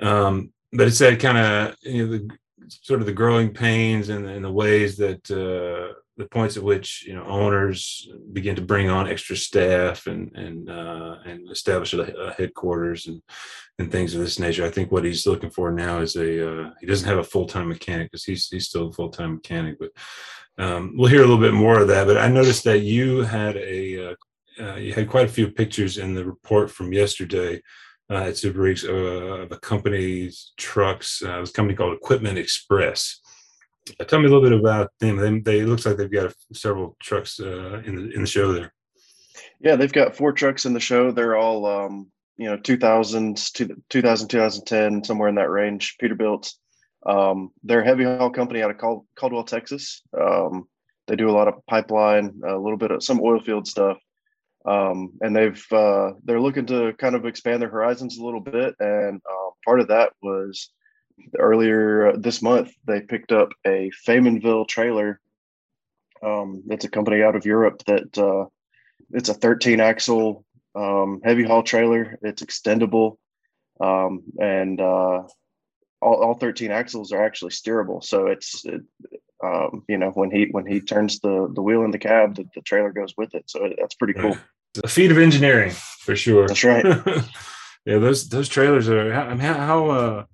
Um, 0.00 0.52
but 0.72 0.88
it's 0.88 0.98
that 0.98 1.20
kind 1.20 1.38
of 1.38 1.76
you 1.82 2.06
know 2.06 2.12
the 2.12 2.30
sort 2.68 3.00
of 3.00 3.06
the 3.06 3.12
growing 3.12 3.52
pains 3.52 4.08
and, 4.08 4.26
and 4.26 4.44
the 4.44 4.52
ways 4.52 4.96
that 4.98 5.30
uh, 5.30 5.94
the 6.20 6.28
points 6.28 6.56
at 6.56 6.62
which 6.62 7.04
you 7.06 7.14
know 7.14 7.24
owners 7.24 8.08
begin 8.32 8.54
to 8.56 8.62
bring 8.62 8.88
on 8.88 9.08
extra 9.08 9.36
staff 9.36 10.06
and 10.06 10.30
and 10.36 10.70
uh, 10.70 11.16
and 11.24 11.50
establish 11.50 11.92
a, 11.94 12.34
headquarters 12.36 13.06
and 13.06 13.22
and 13.78 13.90
things 13.90 14.14
of 14.14 14.20
this 14.20 14.38
nature. 14.38 14.64
I 14.64 14.70
think 14.70 14.92
what 14.92 15.04
he's 15.04 15.26
looking 15.26 15.50
for 15.50 15.72
now 15.72 16.00
is 16.00 16.16
a 16.16 16.50
uh, 16.50 16.70
he 16.80 16.86
doesn't 16.86 17.08
have 17.08 17.18
a 17.18 17.24
full 17.24 17.46
time 17.46 17.68
mechanic 17.68 18.10
because 18.10 18.24
he's 18.24 18.48
he's 18.48 18.68
still 18.68 18.88
a 18.88 18.92
full 18.92 19.10
time 19.10 19.34
mechanic, 19.34 19.78
but 19.78 19.90
um, 20.58 20.94
we'll 20.96 21.10
hear 21.10 21.22
a 21.22 21.26
little 21.26 21.38
bit 21.38 21.54
more 21.54 21.80
of 21.80 21.88
that. 21.88 22.06
But 22.06 22.18
I 22.18 22.28
noticed 22.28 22.64
that 22.64 22.80
you 22.80 23.20
had 23.20 23.56
a 23.56 24.10
uh, 24.10 24.14
uh, 24.60 24.76
you 24.76 24.92
had 24.92 25.08
quite 25.08 25.26
a 25.26 25.32
few 25.32 25.50
pictures 25.50 25.98
in 25.98 26.14
the 26.14 26.24
report 26.24 26.70
from 26.70 26.92
yesterday 26.92 27.62
uh, 28.10 28.24
at 28.28 28.36
Super 28.36 28.60
Rigs 28.60 28.84
uh, 28.84 28.92
of 28.92 29.52
a 29.52 29.58
company's 29.58 30.52
trucks. 30.58 31.22
It 31.22 31.40
was 31.40 31.50
a 31.50 31.54
company 31.54 31.76
called 31.76 31.96
Equipment 31.96 32.38
Express. 32.38 33.20
Uh, 33.98 34.04
tell 34.04 34.18
me 34.18 34.26
a 34.26 34.28
little 34.28 34.48
bit 34.48 34.58
about 34.58 34.90
them. 34.98 35.16
They, 35.16 35.38
they 35.38 35.60
it 35.60 35.66
looks 35.66 35.86
like 35.86 35.96
they've 35.96 36.10
got 36.10 36.34
several 36.52 36.96
trucks 37.00 37.40
uh, 37.40 37.82
in 37.84 37.96
the 37.96 38.10
in 38.14 38.20
the 38.20 38.26
show 38.26 38.52
there. 38.52 38.72
Yeah, 39.60 39.76
they've 39.76 39.92
got 39.92 40.16
four 40.16 40.32
trucks 40.32 40.64
in 40.64 40.72
the 40.72 40.80
show. 40.80 41.12
They're 41.12 41.36
all, 41.36 41.66
um, 41.66 42.10
you 42.38 42.46
know, 42.46 42.56
2000s, 42.56 43.52
to 43.52 43.76
2000, 43.90 44.28
2010, 44.28 45.04
somewhere 45.04 45.28
in 45.28 45.34
that 45.34 45.50
range, 45.50 45.96
Peterbilt. 46.02 46.52
Um, 47.06 47.50
they're 47.62 47.82
a 47.82 47.84
heavy 47.84 48.04
haul 48.04 48.30
company 48.30 48.62
out 48.62 48.70
of 48.70 48.78
Cal- 48.78 49.06
Caldwell, 49.16 49.44
Texas. 49.44 50.02
Um, 50.18 50.66
they 51.06 51.16
do 51.16 51.28
a 51.28 51.32
lot 51.32 51.48
of 51.48 51.64
pipeline, 51.66 52.40
a 52.46 52.56
little 52.56 52.78
bit 52.78 52.90
of 52.90 53.02
some 53.02 53.20
oil 53.20 53.40
field 53.40 53.66
stuff. 53.66 53.98
Um, 54.64 55.12
and 55.20 55.34
they've, 55.34 55.66
uh, 55.72 56.12
they're 56.24 56.40
looking 56.40 56.66
to 56.66 56.92
kind 56.98 57.14
of 57.14 57.26
expand 57.26 57.60
their 57.60 57.70
horizons 57.70 58.18
a 58.18 58.24
little 58.24 58.40
bit. 58.40 58.74
And 58.78 59.20
um, 59.30 59.50
part 59.64 59.80
of 59.80 59.88
that 59.88 60.12
was 60.22 60.70
earlier 61.38 62.16
this 62.16 62.42
month, 62.42 62.72
they 62.86 63.00
picked 63.00 63.32
up 63.32 63.50
a 63.66 63.90
Faymonville 64.06 64.68
trailer. 64.68 65.20
Um, 66.22 66.62
that's 66.66 66.84
a 66.84 66.90
company 66.90 67.22
out 67.22 67.36
of 67.36 67.46
Europe 67.46 67.82
that, 67.86 68.18
uh, 68.18 68.46
it's 69.12 69.28
a 69.28 69.34
13 69.34 69.80
axle 69.80 70.44
um, 70.74 71.20
heavy 71.24 71.44
haul 71.44 71.62
trailer. 71.62 72.18
It's 72.22 72.42
extendable, 72.42 73.16
um, 73.80 74.22
and 74.40 74.80
uh, 74.80 75.22
all, 76.00 76.22
all 76.22 76.34
13 76.34 76.70
axles 76.70 77.12
are 77.12 77.24
actually 77.24 77.50
steerable. 77.50 78.02
So 78.02 78.26
it's 78.26 78.64
it, 78.64 78.82
um, 79.42 79.84
you 79.88 79.98
know 79.98 80.10
when 80.10 80.30
he 80.30 80.48
when 80.50 80.66
he 80.66 80.80
turns 80.80 81.20
the 81.20 81.50
the 81.54 81.62
wheel 81.62 81.82
in 81.84 81.90
the 81.90 81.98
cab, 81.98 82.36
the, 82.36 82.44
the 82.54 82.62
trailer 82.62 82.92
goes 82.92 83.14
with 83.16 83.34
it. 83.34 83.44
So 83.48 83.68
that's 83.78 83.94
pretty 83.94 84.14
cool. 84.14 84.36
It's 84.72 84.84
a 84.84 84.88
feat 84.88 85.10
of 85.10 85.18
engineering 85.18 85.72
for 85.72 86.14
sure. 86.14 86.46
That's 86.46 86.62
right. 86.62 86.84
yeah, 87.84 87.98
those 87.98 88.28
those 88.28 88.48
trailers 88.48 88.88
are. 88.88 89.12
How 89.12 89.36
how, 89.36 89.90
uh, 89.90 90.24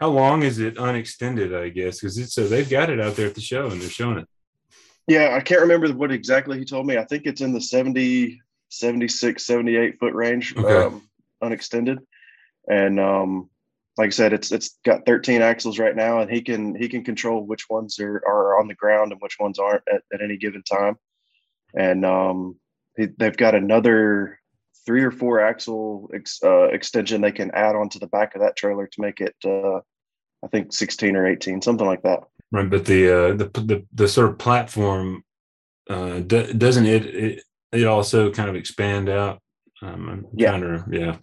how 0.00 0.08
long 0.10 0.42
is 0.42 0.58
it 0.58 0.78
unextended? 0.78 1.54
I 1.54 1.68
guess 1.68 2.00
because 2.00 2.18
it's 2.18 2.34
so 2.34 2.46
they've 2.46 2.68
got 2.68 2.90
it 2.90 3.00
out 3.00 3.16
there 3.16 3.26
at 3.28 3.34
the 3.34 3.40
show 3.40 3.68
and 3.68 3.80
they're 3.80 3.88
showing 3.88 4.18
it. 4.18 4.28
Yeah, 5.06 5.34
I 5.36 5.40
can't 5.40 5.60
remember 5.60 5.92
what 5.92 6.10
exactly 6.10 6.58
he 6.58 6.64
told 6.64 6.86
me. 6.86 6.96
I 6.96 7.04
think 7.04 7.26
it's 7.26 7.42
in 7.42 7.52
the 7.52 7.60
70, 7.60 8.40
76, 8.70 9.46
78 9.46 9.98
foot 9.98 10.14
range, 10.14 10.56
Okay. 10.56 10.74
um, 10.86 11.02
unextended. 11.42 11.98
And 12.68 12.98
um, 12.98 13.50
like 13.98 14.06
I 14.06 14.10
said, 14.10 14.32
it's 14.32 14.50
it's 14.50 14.78
got 14.84 15.04
13 15.06 15.42
axles 15.42 15.78
right 15.78 15.94
now, 15.94 16.20
and 16.20 16.30
he 16.30 16.40
can 16.40 16.74
he 16.74 16.88
can 16.88 17.04
control 17.04 17.44
which 17.46 17.68
ones 17.68 17.98
are, 18.00 18.22
are 18.26 18.58
on 18.58 18.66
the 18.66 18.74
ground 18.74 19.12
and 19.12 19.20
which 19.20 19.36
ones 19.38 19.58
aren't 19.58 19.82
at, 19.92 20.02
at 20.12 20.22
any 20.22 20.36
given 20.38 20.62
time. 20.62 20.96
And 21.76 22.04
um, 22.06 22.56
he, 22.96 23.06
they've 23.06 23.36
got 23.36 23.54
another 23.54 24.40
three 24.86 25.02
or 25.02 25.10
four 25.10 25.40
axle 25.40 26.10
ex, 26.14 26.40
uh, 26.42 26.64
extension 26.64 27.20
they 27.20 27.32
can 27.32 27.50
add 27.52 27.76
onto 27.76 27.98
the 27.98 28.06
back 28.06 28.34
of 28.34 28.42
that 28.42 28.56
trailer 28.56 28.86
to 28.86 29.00
make 29.00 29.20
it, 29.20 29.34
uh, 29.44 29.78
I 30.44 30.48
think, 30.50 30.72
16 30.72 31.16
or 31.16 31.26
18, 31.26 31.62
something 31.62 31.86
like 31.86 32.02
that. 32.02 32.20
Right, 32.52 32.68
but 32.68 32.84
the 32.84 33.08
uh, 33.08 33.34
the 33.34 33.46
the 33.46 33.86
the 33.92 34.08
sort 34.08 34.30
of 34.30 34.38
platform 34.38 35.24
uh, 35.90 36.20
do, 36.20 36.52
doesn't 36.52 36.86
it, 36.86 37.06
it 37.06 37.42
it 37.72 37.84
also 37.84 38.30
kind 38.30 38.48
of 38.48 38.54
expand 38.54 39.08
out? 39.08 39.40
Um, 39.82 40.26
Yeah. 40.34 40.56
to, 40.58 40.84
yeah. 40.90 41.16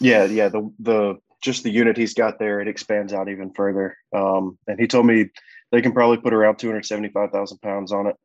Yeah, 0.00 0.24
yeah. 0.24 0.48
The 0.48 0.72
the 0.78 1.16
just 1.42 1.62
the 1.62 1.70
unit 1.70 1.96
he's 1.96 2.14
got 2.14 2.38
there, 2.38 2.60
it 2.60 2.68
expands 2.68 3.12
out 3.12 3.28
even 3.28 3.52
further. 3.52 3.96
Um, 4.14 4.58
and 4.66 4.80
he 4.80 4.86
told 4.86 5.06
me 5.06 5.26
they 5.70 5.82
can 5.82 5.92
probably 5.92 6.16
put 6.16 6.34
around 6.34 6.58
275,000 6.58 7.58
pounds 7.60 7.92
on 7.92 8.06
it. 8.08 8.16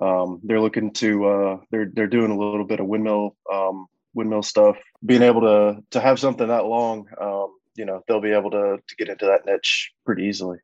Um, 0.00 0.40
they're 0.42 0.60
looking 0.60 0.92
to 0.94 1.26
uh, 1.26 1.56
they're 1.70 1.90
they're 1.92 2.06
doing 2.06 2.30
a 2.30 2.38
little 2.38 2.64
bit 2.64 2.80
of 2.80 2.86
windmill 2.86 3.36
um, 3.52 3.86
windmill 4.14 4.42
stuff. 4.42 4.76
Being 5.04 5.22
able 5.22 5.42
to 5.42 5.82
to 5.90 6.00
have 6.00 6.18
something 6.18 6.48
that 6.48 6.66
long, 6.66 7.06
um, 7.20 7.48
you 7.74 7.84
know, 7.84 8.02
they'll 8.06 8.20
be 8.20 8.32
able 8.32 8.50
to 8.50 8.78
to 8.86 8.96
get 8.96 9.08
into 9.08 9.26
that 9.26 9.46
niche 9.46 9.92
pretty 10.04 10.24
easily. 10.24 10.58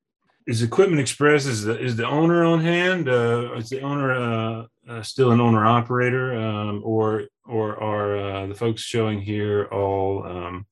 Is 0.46 0.62
Equipment 0.62 1.00
Express 1.00 1.44
is 1.44 1.64
the 1.64 1.78
is 1.78 1.96
the 1.96 2.06
owner 2.06 2.42
on 2.44 2.60
hand? 2.60 3.08
Uh, 3.08 3.52
is 3.56 3.68
the 3.68 3.82
owner 3.82 4.12
uh, 4.12 4.66
uh, 4.88 5.02
still 5.02 5.30
an 5.30 5.40
owner 5.40 5.66
operator, 5.66 6.34
um, 6.38 6.80
or 6.84 7.24
or 7.44 7.76
are 7.82 8.16
uh, 8.16 8.46
the 8.46 8.54
folks 8.54 8.82
showing 8.82 9.20
here 9.20 9.66
all 9.66 10.24
um, 10.26 10.66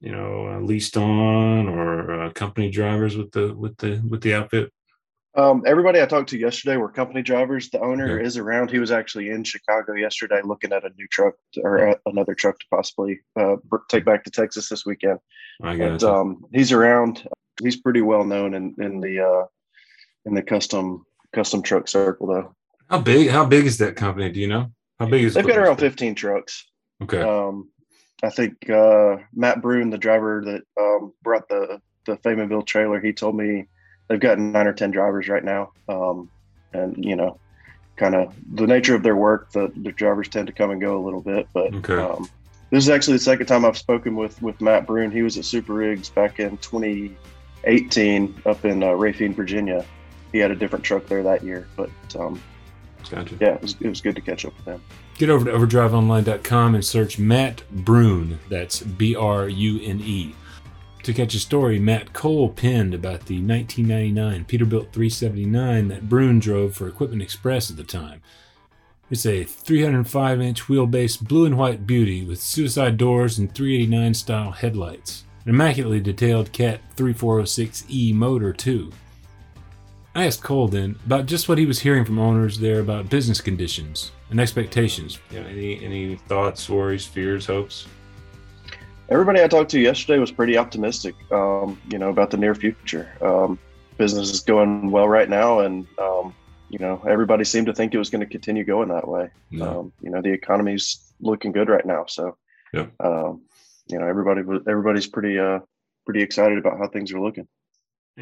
you 0.00 0.12
know 0.12 0.48
uh, 0.48 0.60
leased 0.60 0.96
on 0.96 1.68
or 1.68 2.22
uh, 2.22 2.32
company 2.32 2.70
drivers 2.70 3.18
with 3.18 3.32
the 3.32 3.54
with 3.54 3.76
the 3.76 4.02
with 4.08 4.22
the 4.22 4.32
outfit? 4.32 4.72
Um, 5.36 5.62
everybody 5.66 6.00
I 6.00 6.06
talked 6.06 6.30
to 6.30 6.38
yesterday 6.38 6.76
were 6.78 6.90
company 6.90 7.20
drivers. 7.20 7.68
The 7.68 7.80
owner 7.80 8.18
is 8.18 8.38
around. 8.38 8.70
He 8.70 8.78
was 8.78 8.90
actually 8.90 9.28
in 9.28 9.44
Chicago 9.44 9.92
yesterday 9.92 10.40
looking 10.42 10.72
at 10.72 10.84
a 10.84 10.90
new 10.96 11.06
truck 11.08 11.34
or 11.62 11.76
a- 11.78 12.00
another 12.06 12.34
truck 12.34 12.58
to 12.58 12.64
possibly 12.70 13.20
uh, 13.38 13.56
take 13.90 14.06
back 14.06 14.24
to 14.24 14.30
Texas 14.30 14.68
this 14.70 14.86
weekend. 14.86 15.18
I 15.62 15.76
But 15.76 15.92
guess. 15.92 16.02
um, 16.04 16.44
he's 16.52 16.72
around. 16.72 17.28
He's 17.62 17.76
pretty 17.76 18.00
well 18.00 18.24
known 18.24 18.54
in 18.54 18.74
in 18.78 19.00
the 19.00 19.20
uh, 19.20 19.44
in 20.24 20.34
the 20.34 20.42
custom 20.42 21.04
custom 21.34 21.60
truck 21.62 21.86
circle 21.88 22.26
though. 22.28 22.54
how 22.88 23.00
big? 23.00 23.28
How 23.28 23.44
big 23.44 23.66
is 23.66 23.76
that 23.78 23.94
company? 23.96 24.30
Do 24.30 24.40
you 24.40 24.48
know? 24.48 24.70
How 24.98 25.06
big 25.06 25.24
is 25.24 25.34
They've 25.34 25.46
got 25.46 25.58
around 25.58 25.76
15 25.76 26.14
trucks. 26.14 26.64
Okay. 27.02 27.20
Um, 27.20 27.68
I 28.22 28.30
think 28.30 28.70
uh, 28.70 29.16
Matt 29.34 29.60
Brune, 29.60 29.90
the 29.90 29.98
driver 29.98 30.42
that 30.46 30.62
um, 30.80 31.12
brought 31.22 31.46
the 31.50 31.80
the 32.06 32.16
Faymonville 32.18 32.66
trailer, 32.66 33.00
he 33.00 33.12
told 33.12 33.36
me 33.36 33.66
they've 34.08 34.20
got 34.20 34.38
nine 34.38 34.66
or 34.66 34.72
ten 34.72 34.90
drivers 34.90 35.28
right 35.28 35.44
now. 35.44 35.72
Um, 35.88 36.30
and 36.72 37.02
you 37.04 37.16
know, 37.16 37.38
kind 37.96 38.14
of 38.14 38.34
the 38.52 38.66
nature 38.66 38.94
of 38.94 39.02
their 39.02 39.16
work, 39.16 39.50
the, 39.52 39.72
the 39.76 39.92
drivers 39.92 40.28
tend 40.28 40.46
to 40.48 40.52
come 40.52 40.70
and 40.70 40.80
go 40.80 40.98
a 40.98 41.02
little 41.04 41.22
bit. 41.22 41.48
But 41.52 41.74
Okay. 41.74 41.94
um, 41.96 42.28
this 42.70 42.84
is 42.84 42.90
actually 42.90 43.14
the 43.14 43.22
second 43.22 43.46
time 43.46 43.64
I've 43.64 43.78
spoken 43.78 44.16
with 44.16 44.40
with 44.42 44.60
Matt 44.60 44.86
Brune. 44.86 45.10
He 45.10 45.22
was 45.22 45.38
at 45.38 45.44
Super 45.44 45.72
Rigs 45.74 46.08
back 46.10 46.40
in 46.40 46.56
2018 46.58 48.42
up 48.46 48.64
in 48.64 48.82
uh, 48.82 48.88
Raphine, 48.88 49.34
Virginia. 49.34 49.84
He 50.32 50.38
had 50.38 50.50
a 50.50 50.56
different 50.56 50.84
truck 50.84 51.06
there 51.06 51.22
that 51.22 51.42
year, 51.44 51.66
but 51.76 51.90
um, 52.18 52.40
Gotcha. 53.10 53.36
yeah, 53.40 53.54
it 53.54 53.62
was, 53.62 53.76
it 53.80 53.88
was 53.88 54.00
good 54.00 54.16
to 54.16 54.20
catch 54.20 54.44
up 54.44 54.56
with 54.56 54.66
him. 54.66 54.82
Get 55.16 55.30
over 55.30 55.44
to 55.46 55.50
overdriveonline.com 55.52 56.74
and 56.74 56.84
search 56.84 57.18
Matt 57.18 57.62
Brune. 57.70 58.38
That's 58.50 58.80
B 58.82 59.14
R 59.16 59.48
U 59.48 59.80
N 59.82 60.00
E. 60.00 60.34
To 61.06 61.14
catch 61.14 61.36
a 61.36 61.38
story 61.38 61.78
Matt 61.78 62.12
Cole 62.12 62.48
penned 62.48 62.92
about 62.92 63.26
the 63.26 63.40
1999 63.40 64.44
Peterbilt 64.46 64.90
379 64.90 65.86
that 65.86 66.08
Brune 66.08 66.40
drove 66.40 66.74
for 66.74 66.88
Equipment 66.88 67.22
Express 67.22 67.70
at 67.70 67.76
the 67.76 67.84
time. 67.84 68.22
It's 69.08 69.24
a 69.24 69.44
305 69.44 70.40
inch 70.40 70.62
wheelbase 70.62 71.22
blue 71.22 71.44
and 71.44 71.56
white 71.56 71.86
beauty 71.86 72.24
with 72.24 72.40
suicide 72.40 72.96
doors 72.96 73.38
and 73.38 73.54
389 73.54 74.14
style 74.14 74.50
headlights. 74.50 75.26
An 75.44 75.50
immaculately 75.50 76.00
detailed 76.00 76.50
Cat 76.50 76.80
3406E 76.96 78.12
motor, 78.12 78.52
too. 78.52 78.90
I 80.16 80.26
asked 80.26 80.42
Cole 80.42 80.66
then 80.66 80.98
about 81.06 81.26
just 81.26 81.48
what 81.48 81.58
he 81.58 81.66
was 81.66 81.78
hearing 81.78 82.04
from 82.04 82.18
owners 82.18 82.58
there 82.58 82.80
about 82.80 83.10
business 83.10 83.40
conditions 83.40 84.10
and 84.30 84.40
expectations. 84.40 85.20
Know, 85.30 85.42
any 85.42 85.80
any 85.84 86.16
thoughts, 86.16 86.68
worries, 86.68 87.06
fears, 87.06 87.46
hopes? 87.46 87.86
Everybody 89.08 89.42
I 89.42 89.48
talked 89.48 89.70
to 89.72 89.80
yesterday 89.80 90.18
was 90.18 90.32
pretty 90.32 90.56
optimistic, 90.56 91.14
um, 91.30 91.80
you 91.90 91.98
know, 91.98 92.10
about 92.10 92.30
the 92.30 92.36
near 92.36 92.54
future. 92.54 93.10
Um, 93.20 93.58
business 93.98 94.30
is 94.30 94.40
going 94.40 94.90
well 94.90 95.08
right 95.08 95.28
now, 95.28 95.60
and 95.60 95.86
um, 95.98 96.34
you 96.68 96.78
know, 96.78 97.02
everybody 97.08 97.44
seemed 97.44 97.66
to 97.66 97.74
think 97.74 97.94
it 97.94 97.98
was 97.98 98.10
going 98.10 98.20
to 98.20 98.26
continue 98.26 98.64
going 98.64 98.88
that 98.88 99.06
way. 99.08 99.30
No. 99.50 99.80
Um, 99.80 99.92
you 100.00 100.10
know, 100.10 100.20
the 100.20 100.32
economy's 100.32 101.12
looking 101.20 101.52
good 101.52 101.68
right 101.68 101.86
now, 101.86 102.04
so 102.06 102.36
Yep. 102.72 102.92
um, 103.00 103.42
you 103.88 103.98
know, 103.98 104.06
everybody 104.06 104.42
everybody's 104.66 105.06
pretty 105.06 105.38
uh 105.38 105.60
pretty 106.04 106.22
excited 106.22 106.58
about 106.58 106.78
how 106.78 106.88
things 106.88 107.12
are 107.12 107.20
looking. 107.20 107.48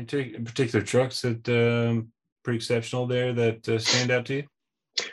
T- 0.06 0.36
particular 0.44 0.84
trucks 0.84 1.22
that 1.22 1.48
um, 1.48 2.10
pretty 2.42 2.56
exceptional 2.56 3.06
there 3.06 3.32
that 3.32 3.68
uh, 3.68 3.78
stand 3.78 4.10
out 4.10 4.26
to 4.26 4.34
you? 4.34 4.44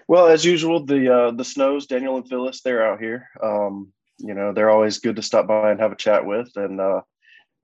Well, 0.07 0.27
as 0.27 0.43
usual, 0.45 0.85
the 0.85 1.13
uh, 1.13 1.31
the 1.31 1.45
snows, 1.45 1.87
Daniel 1.87 2.17
and 2.17 2.27
Phyllis, 2.27 2.61
they're 2.61 2.85
out 2.85 2.99
here. 2.99 3.29
Um, 3.41 3.91
you 4.23 4.33
know, 4.33 4.53
they're 4.53 4.69
always 4.69 4.99
good 4.99 5.15
to 5.17 5.21
stop 5.21 5.47
by 5.47 5.71
and 5.71 5.79
have 5.79 5.91
a 5.91 5.95
chat 5.95 6.25
with. 6.25 6.49
And 6.55 6.79
uh, 6.79 7.01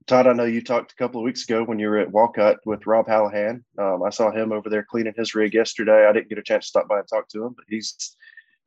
Todd, 0.06 0.26
I 0.26 0.32
know 0.32 0.44
you 0.44 0.62
talked 0.62 0.92
a 0.92 0.96
couple 0.96 1.20
of 1.20 1.24
weeks 1.24 1.44
ago 1.44 1.64
when 1.64 1.78
you 1.78 1.88
were 1.88 1.98
at 1.98 2.10
Walcott 2.10 2.58
with 2.64 2.86
Rob 2.86 3.06
Hallahan. 3.06 3.62
Um, 3.78 4.02
I 4.02 4.10
saw 4.10 4.30
him 4.30 4.52
over 4.52 4.68
there 4.68 4.82
cleaning 4.88 5.14
his 5.16 5.34
rig 5.34 5.54
yesterday. 5.54 6.06
I 6.06 6.12
didn't 6.12 6.28
get 6.28 6.38
a 6.38 6.42
chance 6.42 6.66
to 6.66 6.68
stop 6.68 6.88
by 6.88 6.98
and 6.98 7.08
talk 7.08 7.28
to 7.28 7.44
him, 7.44 7.54
but 7.54 7.64
he's 7.68 8.16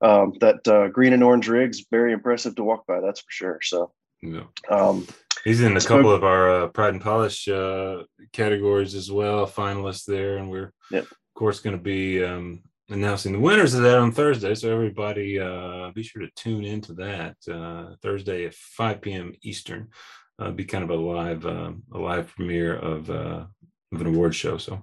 um, 0.01 0.33
that 0.41 0.67
uh, 0.67 0.87
green 0.87 1.13
and 1.13 1.23
orange 1.23 1.47
rig's 1.47 1.85
very 1.91 2.13
impressive 2.13 2.55
to 2.55 2.63
walk 2.63 2.85
by. 2.87 2.99
That's 2.99 3.19
for 3.21 3.31
sure. 3.31 3.59
So 3.61 3.91
No. 4.21 4.47
um, 4.69 5.07
He's 5.43 5.61
in 5.61 5.75
a 5.75 5.81
Spoke- 5.81 5.97
couple 5.97 6.11
of 6.11 6.23
our 6.23 6.49
uh, 6.63 6.67
Pride 6.67 6.93
and 6.93 7.01
Polish 7.01 7.47
uh, 7.47 8.03
categories 8.31 8.93
as 8.93 9.11
well, 9.11 9.47
finalists 9.47 10.05
there, 10.05 10.37
and 10.37 10.49
we're 10.51 10.71
of 10.93 11.07
course 11.35 11.59
going 11.59 11.75
to 11.75 11.81
be 11.81 12.23
um, 12.23 12.61
announcing 12.91 13.33
the 13.33 13.39
winners 13.39 13.73
of 13.73 13.83
that 13.83 13.97
on 13.97 14.11
Thursday. 14.11 14.53
So 14.55 14.71
everybody, 14.71 15.39
uh, 15.39 15.91
be 15.91 16.03
sure 16.03 16.21
to 16.21 16.31
tune 16.35 16.65
into 16.65 16.93
that 16.93 17.37
uh, 17.51 17.95
Thursday 18.01 18.45
at 18.45 18.53
5 18.53 19.01
p.m. 19.01 19.33
Eastern. 19.41 19.89
Uh, 20.37 20.51
be 20.51 20.65
kind 20.65 20.83
of 20.83 20.89
a 20.89 20.95
live 20.95 21.45
um, 21.45 21.83
a 21.93 21.99
live 21.99 22.27
premiere 22.27 22.75
of 22.75 23.09
uh, 23.09 23.45
of 23.93 24.01
an 24.01 24.07
award 24.07 24.33
show. 24.33 24.57
So 24.57 24.81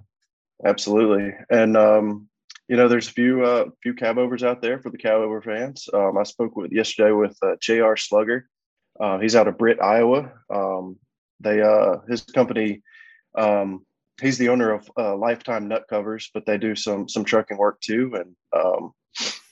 Absolutely. 0.65 1.33
And 1.49 1.75
um, 1.75 2.29
you 2.67 2.77
know, 2.77 2.87
there's 2.87 3.09
a 3.09 3.13
few 3.13 3.43
uh 3.43 3.65
few 3.83 3.93
cab 3.93 4.17
overs 4.17 4.43
out 4.43 4.61
there 4.61 4.79
for 4.79 4.89
the 4.89 4.97
cab 4.97 5.17
over 5.17 5.41
fans. 5.41 5.89
Um, 5.93 6.17
I 6.17 6.23
spoke 6.23 6.55
with 6.55 6.71
yesterday 6.71 7.11
with 7.11 7.37
uh, 7.41 7.55
JR 7.59 7.95
Slugger. 7.95 8.47
Uh, 8.99 9.19
he's 9.19 9.35
out 9.35 9.47
of 9.47 9.57
Britt, 9.57 9.81
Iowa. 9.81 10.31
Um, 10.53 10.97
they 11.39 11.61
uh 11.61 11.97
his 12.07 12.21
company 12.21 12.81
um 13.37 13.85
he's 14.21 14.37
the 14.37 14.49
owner 14.49 14.71
of 14.71 14.89
uh, 14.97 15.15
Lifetime 15.15 15.67
Nut 15.67 15.85
Covers, 15.89 16.29
but 16.33 16.45
they 16.45 16.57
do 16.57 16.75
some 16.75 17.07
some 17.07 17.23
trucking 17.23 17.57
work 17.57 17.79
too 17.81 18.13
and 18.15 18.35
um 18.53 18.93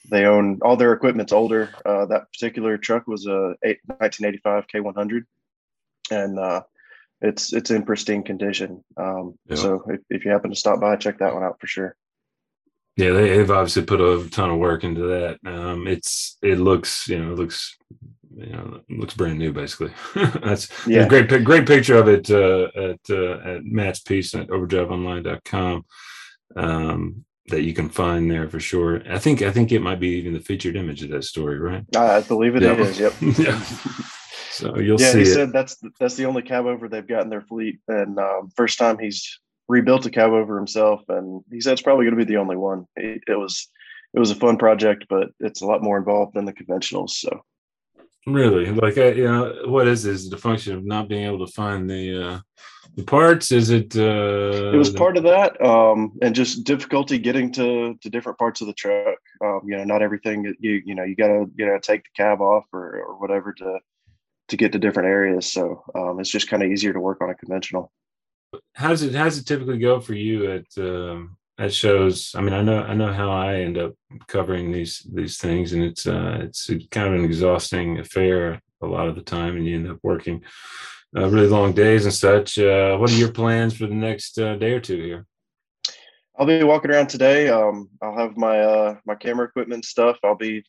they 0.10 0.26
own 0.26 0.60
all 0.62 0.78
their 0.78 0.94
equipment's 0.94 1.34
older. 1.34 1.70
Uh, 1.86 2.06
that 2.06 2.32
particular 2.32 2.78
truck 2.78 3.08
was 3.08 3.26
a 3.26 3.56
eight, 3.64 3.80
1985 3.88 4.68
K100 4.68 5.24
and 6.12 6.40
uh 6.40 6.62
it's 7.22 7.54
it's 7.54 7.72
in 7.72 7.84
pristine 7.84 8.24
condition. 8.24 8.84
Um, 8.96 9.38
Yeah. 9.48 9.56
So 9.56 9.84
if, 9.90 10.02
if 10.10 10.26
you 10.26 10.32
happen 10.32 10.52
to 10.52 10.56
stop 10.56 10.80
by, 10.80 10.96
check 10.96 11.20
that 11.20 11.34
one 11.34 11.44
out 11.44 11.60
for 11.60 11.68
sure. 11.68 11.96
yeah, 12.96 13.12
they, 13.12 13.38
they've 13.38 13.52
obviously 13.52 13.84
put 13.84 14.02
a 14.02 14.28
ton 14.30 14.50
of 14.52 14.58
work 14.60 14.84
into 14.84 15.02
that. 15.02 15.40
Um, 15.46 15.88
it's 15.88 16.38
it 16.42 16.60
looks 16.60 17.08
you 17.08 17.18
know 17.20 17.32
it 17.34 17.40
looks 17.40 17.76
you 18.38 18.54
know 18.54 18.82
it 18.88 19.00
looks 19.00 19.14
brand 19.16 19.40
new 19.40 19.52
basically. 19.52 19.92
That's 20.44 20.70
Yeah. 20.88 21.06
a 21.06 21.10
great 21.10 21.44
great 21.44 21.68
picture 21.68 21.98
of 21.98 22.08
it 22.08 22.30
uh, 22.30 22.68
at 22.76 23.00
uh, 23.10 23.40
at 23.56 23.66
Matt's 23.66 24.00
piece 24.02 24.34
at 24.36 24.48
overdriveonline.com 24.50 25.86
um, 26.56 27.26
that 27.48 27.64
you 27.64 27.74
can 27.74 27.90
find 27.90 28.30
there 28.30 28.50
for 28.50 28.60
sure. 28.60 29.02
I 29.10 29.20
think 29.20 29.42
I 29.42 29.52
think 29.52 29.72
it 29.72 29.82
might 29.82 30.00
be 30.00 30.10
even 30.18 30.34
the 30.34 30.40
featured 30.40 30.76
image 30.76 31.04
of 31.04 31.10
that 31.10 31.24
story, 31.24 31.60
right? 31.60 31.84
I 31.96 32.22
believe 32.22 32.56
it 32.56 32.64
Yeah. 32.64 32.76
is. 32.78 33.00
Yep. 33.00 33.14
yeah. 33.40 33.62
So 34.52 34.78
you'll 34.78 35.00
yeah, 35.00 35.12
see 35.12 35.20
he 35.20 35.24
it. 35.30 35.34
said 35.34 35.54
that's 35.54 35.78
that's 36.00 36.16
the 36.16 36.26
only 36.26 36.42
cab 36.42 36.66
over 36.66 36.88
they've 36.90 37.08
got 37.08 37.24
in 37.24 37.30
their 37.30 37.42
fleet, 37.42 37.80
and 37.88 38.18
um, 38.20 38.50
first 38.56 38.78
time 38.80 38.98
he's 39.00 39.40
rebuilt 39.68 40.06
a 40.06 40.10
cab 40.10 40.32
over 40.32 40.58
himself, 40.58 41.02
and 41.10 41.44
he 41.52 41.62
said 41.62 41.74
it's 41.74 41.82
probably 41.82 42.06
going 42.06 42.18
to 42.18 42.26
be 42.26 42.32
the 42.32 42.40
only 42.40 42.56
one. 42.56 42.86
It, 42.96 43.22
it 43.28 43.36
was 43.38 43.68
it 44.14 44.20
was 44.20 44.32
a 44.32 44.36
fun 44.36 44.58
project, 44.58 45.06
but 45.10 45.30
it's 45.40 45.62
a 45.62 45.66
lot 45.66 45.84
more 45.84 45.98
involved 45.98 46.34
than 46.34 46.46
the 46.46 46.54
conventionals. 46.54 47.12
So 47.12 47.42
Really, 48.28 48.70
like 48.72 48.98
uh, 48.98 49.06
you 49.06 49.24
know, 49.24 49.62
what 49.68 49.88
is 49.88 50.04
this? 50.04 50.30
The 50.30 50.38
function 50.38 50.76
of 50.76 50.86
not 50.86 51.08
being 51.08 51.26
able 51.26 51.46
to 51.46 51.52
find 51.54 51.90
the 51.90 52.28
uh, 52.28 52.40
the 52.98 53.04
parts? 53.04 53.54
Is 53.54 53.70
it? 53.70 53.96
Uh, 53.96 54.74
it 54.74 54.78
was 54.78 54.90
part 54.90 55.16
of 55.16 55.24
that, 55.24 55.60
um, 55.66 56.12
and 56.22 56.36
just 56.36 56.66
difficulty 56.66 57.20
getting 57.20 57.54
to 57.54 57.98
to 58.02 58.10
different 58.10 58.38
parts 58.38 58.60
of 58.60 58.68
the 58.68 58.74
truck. 58.74 59.18
Um, 59.42 59.62
you 59.64 59.78
know, 59.78 59.86
not 59.86 60.02
everything 60.02 60.54
you 60.60 60.82
you 60.86 60.94
know 60.94 61.06
you 61.06 61.16
gotta 61.16 61.46
you 61.56 61.66
know 61.66 61.80
take 61.82 62.04
the 62.04 62.10
cab 62.18 62.42
off 62.42 62.66
or 62.74 63.00
or 63.00 63.18
whatever 63.18 63.54
to 63.54 63.80
to 64.50 64.58
get 64.58 64.74
to 64.74 64.80
different 64.80 65.08
areas. 65.08 65.50
So 65.50 65.84
um, 65.96 66.20
it's 66.20 66.30
just 66.30 66.50
kind 66.50 66.62
of 66.62 66.70
easier 66.70 66.92
to 66.92 67.00
work 67.00 67.22
on 67.22 67.30
a 67.30 67.36
conventional. 67.36 67.94
How 68.74 68.90
does 68.90 69.04
it? 69.04 69.16
How 69.16 69.24
does 69.24 69.38
it 69.38 69.46
typically 69.46 69.80
go 69.80 70.02
for 70.02 70.16
you 70.16 70.52
at 70.52 70.66
um, 70.78 71.37
that 71.58 71.74
shows. 71.74 72.34
I 72.36 72.42
mean, 72.42 72.54
I 72.54 72.62
know 72.62 72.84
I 72.84 72.94
know 72.94 73.12
how 73.12 73.32
I 73.32 73.56
end 73.56 73.78
up 73.78 73.94
covering 74.28 74.72
these 74.72 75.06
these 75.12 75.38
things, 75.38 75.74
and 75.74 75.84
it's 75.84 76.06
uh, 76.06 76.40
it's 76.42 76.70
kind 76.92 77.08
of 77.08 77.14
an 77.20 77.26
exhausting 77.26 78.00
affair 78.00 78.62
a 78.82 78.86
lot 78.86 79.08
of 79.08 79.16
the 79.16 79.22
time, 79.22 79.58
and 79.58 79.66
you 79.66 79.76
end 79.76 79.90
up 79.90 79.98
working 80.04 80.44
uh, 81.16 81.28
really 81.28 81.48
long 81.48 81.74
days 81.74 82.06
and 82.06 82.14
such. 82.14 82.60
Uh, 82.60 82.98
what 82.98 83.12
are 83.12 83.16
your 83.16 83.32
plans 83.32 83.76
for 83.76 83.88
the 83.88 83.96
next 83.96 84.38
uh, 84.40 84.56
day 84.56 84.74
or 84.74 84.80
two 84.80 85.02
here? 85.02 85.26
I'll 86.38 86.46
be 86.46 86.64
walking 86.64 86.92
around 86.92 87.08
today. 87.08 87.50
Um, 87.50 87.90
I'll 88.02 88.18
have 88.18 88.38
my 88.38 88.60
uh, 88.60 88.96
my 89.06 89.16
camera 89.16 89.48
equipment 89.48 89.86
stuff. 89.86 90.18
I'll 90.24 90.36
be 90.36 90.64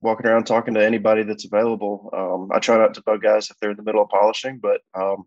walking 0.00 0.26
around 0.26 0.44
talking 0.44 0.74
to 0.74 0.84
anybody 0.84 1.22
that's 1.22 1.44
available. 1.44 2.10
Um, 2.12 2.50
I 2.52 2.58
try 2.58 2.76
not 2.78 2.94
to 2.94 3.02
bug 3.02 3.22
guys 3.22 3.50
if 3.50 3.56
they're 3.60 3.70
in 3.70 3.76
the 3.76 3.84
middle 3.84 4.02
of 4.02 4.08
polishing, 4.08 4.58
but 4.58 4.80
um, 4.94 5.24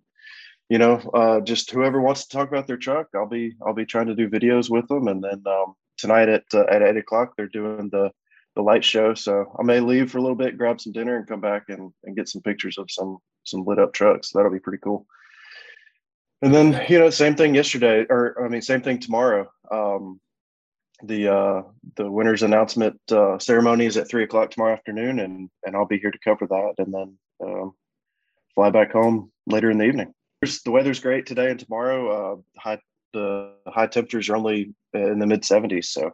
you 0.69 0.77
know, 0.77 0.97
uh, 1.13 1.41
just 1.41 1.71
whoever 1.71 1.99
wants 1.99 2.25
to 2.25 2.37
talk 2.37 2.47
about 2.47 2.67
their 2.67 2.77
truck, 2.77 3.07
I'll 3.15 3.27
be 3.27 3.55
I'll 3.65 3.73
be 3.73 3.85
trying 3.85 4.05
to 4.05 4.15
do 4.15 4.29
videos 4.29 4.69
with 4.69 4.87
them. 4.87 5.07
And 5.07 5.23
then 5.23 5.43
um, 5.47 5.73
tonight 5.97 6.29
at 6.29 6.43
uh, 6.53 6.65
at 6.69 6.83
eight 6.83 6.97
o'clock, 6.97 7.33
they're 7.35 7.47
doing 7.47 7.89
the 7.91 8.11
the 8.55 8.61
light 8.61 8.85
show. 8.85 9.15
So 9.15 9.55
I 9.59 9.63
may 9.63 9.79
leave 9.79 10.11
for 10.11 10.19
a 10.19 10.21
little 10.21 10.35
bit, 10.35 10.57
grab 10.57 10.79
some 10.79 10.93
dinner, 10.93 11.17
and 11.17 11.27
come 11.27 11.41
back 11.41 11.65
and, 11.69 11.91
and 12.03 12.15
get 12.15 12.29
some 12.29 12.43
pictures 12.43 12.77
of 12.77 12.89
some 12.91 13.17
some 13.45 13.65
lit 13.65 13.79
up 13.79 13.93
trucks. 13.93 14.31
That'll 14.31 14.51
be 14.51 14.59
pretty 14.59 14.81
cool. 14.83 15.07
And 16.43 16.53
then 16.53 16.85
you 16.87 16.99
know, 16.99 17.09
same 17.09 17.35
thing 17.35 17.55
yesterday, 17.55 18.05
or 18.07 18.45
I 18.45 18.47
mean, 18.47 18.61
same 18.61 18.81
thing 18.81 18.99
tomorrow. 18.99 19.51
Um, 19.71 20.21
the 21.01 21.33
uh, 21.33 21.61
the 21.95 22.11
winners 22.11 22.43
announcement 22.43 22.99
uh, 23.11 23.39
ceremony 23.39 23.87
is 23.87 23.97
at 23.97 24.07
three 24.07 24.23
o'clock 24.23 24.51
tomorrow 24.51 24.73
afternoon, 24.73 25.19
and 25.19 25.49
and 25.65 25.75
I'll 25.75 25.87
be 25.87 25.97
here 25.97 26.11
to 26.11 26.19
cover 26.23 26.45
that, 26.45 26.75
and 26.77 26.93
then 26.93 27.17
um, 27.43 27.73
fly 28.53 28.69
back 28.69 28.91
home 28.91 29.31
later 29.47 29.71
in 29.71 29.79
the 29.79 29.85
evening 29.85 30.13
the 30.41 30.71
weather's 30.71 30.99
great 30.99 31.25
today 31.25 31.51
and 31.51 31.59
tomorrow. 31.59 32.33
Uh, 32.33 32.35
high 32.57 32.79
the 33.13 33.53
high 33.67 33.87
temperatures 33.87 34.29
are 34.29 34.35
only 34.35 34.73
in 34.93 35.19
the 35.19 35.27
mid 35.27 35.41
70s, 35.41 35.85
so 35.85 36.11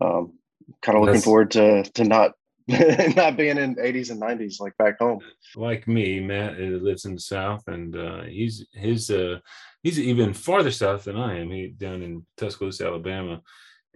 um, 0.00 0.38
kind 0.80 0.96
of 0.96 1.04
looking 1.04 1.20
forward 1.20 1.50
to 1.52 1.82
to 1.82 2.04
not 2.04 2.32
not 2.68 3.36
being 3.36 3.58
in 3.58 3.74
80s 3.74 4.10
and 4.10 4.22
90s 4.22 4.60
like 4.60 4.76
back 4.76 4.98
home. 4.98 5.20
Like 5.56 5.88
me, 5.88 6.20
Matt 6.20 6.58
lives 6.58 7.04
in 7.04 7.14
the 7.14 7.20
south, 7.20 7.64
and 7.66 7.96
uh, 7.96 8.22
he's 8.22 8.64
his 8.72 9.10
uh, 9.10 9.40
he's 9.82 9.98
even 9.98 10.32
farther 10.32 10.70
south 10.70 11.04
than 11.04 11.16
I 11.16 11.38
am. 11.40 11.50
He 11.50 11.68
down 11.68 12.02
in 12.02 12.24
Tuscaloosa, 12.36 12.86
Alabama, 12.86 13.42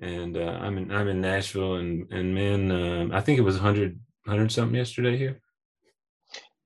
and 0.00 0.36
uh, 0.36 0.58
I'm 0.60 0.78
in 0.78 0.90
I'm 0.92 1.08
in 1.08 1.20
Nashville, 1.20 1.76
and 1.76 2.10
and 2.12 2.34
man, 2.34 2.70
um, 2.72 3.12
I 3.12 3.20
think 3.20 3.38
it 3.38 3.42
was 3.42 3.56
100 3.56 3.98
100 4.24 4.52
something 4.52 4.76
yesterday 4.76 5.16
here. 5.16 5.40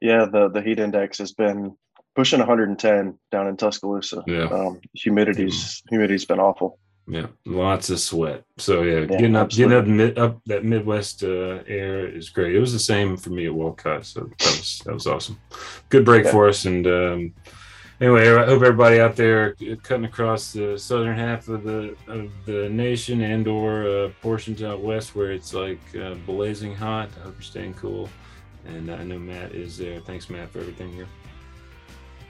Yeah, 0.00 0.24
the 0.24 0.48
the 0.48 0.62
heat 0.62 0.80
index 0.80 1.18
has 1.18 1.32
been 1.32 1.76
pushing 2.14 2.38
110 2.38 3.18
down 3.30 3.46
in 3.46 3.56
Tuscaloosa. 3.56 4.22
Yeah. 4.26 4.44
Um, 4.44 4.80
humidity's 4.96 5.82
humidity's 5.90 6.24
been 6.24 6.40
awful. 6.40 6.78
Yeah, 7.06 7.26
lots 7.44 7.90
of 7.90 7.98
sweat. 7.98 8.44
So 8.58 8.82
yeah, 8.82 9.00
yeah 9.00 9.06
getting 9.06 9.36
up, 9.36 9.46
absolutely. 9.46 9.76
getting 9.76 9.92
up, 9.92 9.96
mid, 9.96 10.18
up 10.18 10.40
that 10.46 10.64
Midwest 10.64 11.24
uh, 11.24 11.62
air 11.66 12.06
is 12.06 12.28
great. 12.28 12.54
It 12.54 12.60
was 12.60 12.72
the 12.72 12.78
same 12.78 13.16
for 13.16 13.30
me 13.30 13.46
at 13.46 13.54
Walcott, 13.54 14.06
so 14.06 14.20
that 14.20 14.46
was 14.46 14.82
that 14.84 14.94
was 14.94 15.06
awesome. 15.06 15.40
Good 15.88 16.04
break 16.04 16.24
yeah. 16.24 16.30
for 16.30 16.48
us. 16.48 16.66
And 16.66 16.86
um, 16.86 17.34
anyway, 18.00 18.28
I 18.28 18.46
hope 18.46 18.62
everybody 18.62 19.00
out 19.00 19.16
there 19.16 19.56
cutting 19.82 20.04
across 20.04 20.52
the 20.52 20.78
southern 20.78 21.16
half 21.16 21.48
of 21.48 21.64
the 21.64 21.96
of 22.06 22.30
the 22.46 22.68
nation 22.68 23.22
and 23.22 23.48
or 23.48 23.88
uh, 23.88 24.10
portions 24.22 24.62
out 24.62 24.80
west 24.80 25.16
where 25.16 25.32
it's 25.32 25.52
like 25.52 25.80
uh, 25.96 26.14
blazing 26.26 26.76
hot. 26.76 27.08
I 27.18 27.24
hope 27.24 27.34
you're 27.34 27.42
staying 27.42 27.74
cool. 27.74 28.08
And 28.66 28.90
I 28.90 29.02
know 29.02 29.18
Matt 29.18 29.52
is 29.52 29.78
there. 29.78 30.00
Thanks, 30.00 30.28
Matt, 30.30 30.50
for 30.50 30.60
everything 30.60 30.92
here. 30.92 31.08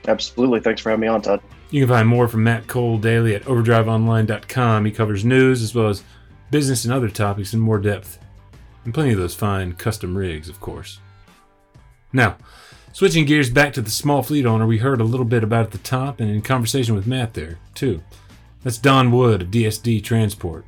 Absolutely. 0.07 0.59
Thanks 0.59 0.81
for 0.81 0.89
having 0.89 1.01
me 1.01 1.07
on, 1.07 1.21
Todd. 1.21 1.41
You 1.69 1.81
can 1.81 1.89
find 1.95 2.07
more 2.07 2.27
from 2.27 2.43
Matt 2.43 2.67
Cole 2.67 2.97
daily 2.97 3.35
at 3.35 3.43
overdriveonline.com. 3.43 4.85
He 4.85 4.91
covers 4.91 5.23
news 5.23 5.61
as 5.61 5.73
well 5.73 5.87
as 5.87 6.03
business 6.49 6.83
and 6.83 6.93
other 6.93 7.09
topics 7.09 7.53
in 7.53 7.59
more 7.59 7.79
depth. 7.79 8.19
And 8.83 8.93
plenty 8.93 9.13
of 9.13 9.19
those 9.19 9.35
fine 9.35 9.73
custom 9.73 10.17
rigs, 10.17 10.49
of 10.49 10.59
course. 10.59 10.99
Now, 12.11 12.37
switching 12.91 13.25
gears 13.25 13.49
back 13.49 13.73
to 13.73 13.81
the 13.81 13.89
small 13.89 14.23
fleet 14.23 14.45
owner 14.45 14.65
we 14.65 14.79
heard 14.79 14.99
a 14.99 15.05
little 15.05 15.25
bit 15.25 15.43
about 15.43 15.65
at 15.65 15.71
the 15.71 15.77
top 15.77 16.19
and 16.19 16.29
in 16.29 16.41
conversation 16.41 16.95
with 16.95 17.07
Matt 17.07 17.35
there, 17.35 17.59
too. 17.73 18.03
That's 18.63 18.77
Don 18.77 19.11
Wood 19.11 19.43
of 19.43 19.47
DSD 19.49 20.03
Transport. 20.03 20.65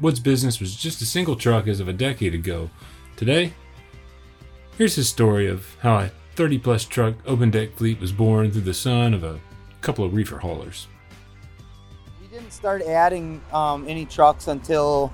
Wood's 0.00 0.20
business 0.20 0.60
was 0.60 0.76
just 0.76 1.02
a 1.02 1.06
single 1.06 1.36
truck 1.36 1.66
as 1.66 1.80
of 1.80 1.88
a 1.88 1.92
decade 1.92 2.34
ago. 2.34 2.70
Today, 3.16 3.52
here's 4.76 4.94
his 4.94 5.08
story 5.08 5.48
of 5.48 5.76
how 5.80 5.94
I 5.94 6.10
30 6.38 6.58
plus 6.58 6.84
truck 6.84 7.16
open 7.26 7.50
deck 7.50 7.74
fleet 7.74 7.98
was 7.98 8.12
born 8.12 8.48
through 8.52 8.60
the 8.60 8.72
son 8.72 9.12
of 9.12 9.24
a 9.24 9.40
couple 9.80 10.04
of 10.04 10.14
reefer 10.14 10.38
haulers. 10.38 10.86
We 12.22 12.28
didn't 12.28 12.52
start 12.52 12.80
adding 12.82 13.42
um, 13.52 13.88
any 13.88 14.04
trucks 14.04 14.46
until 14.46 15.12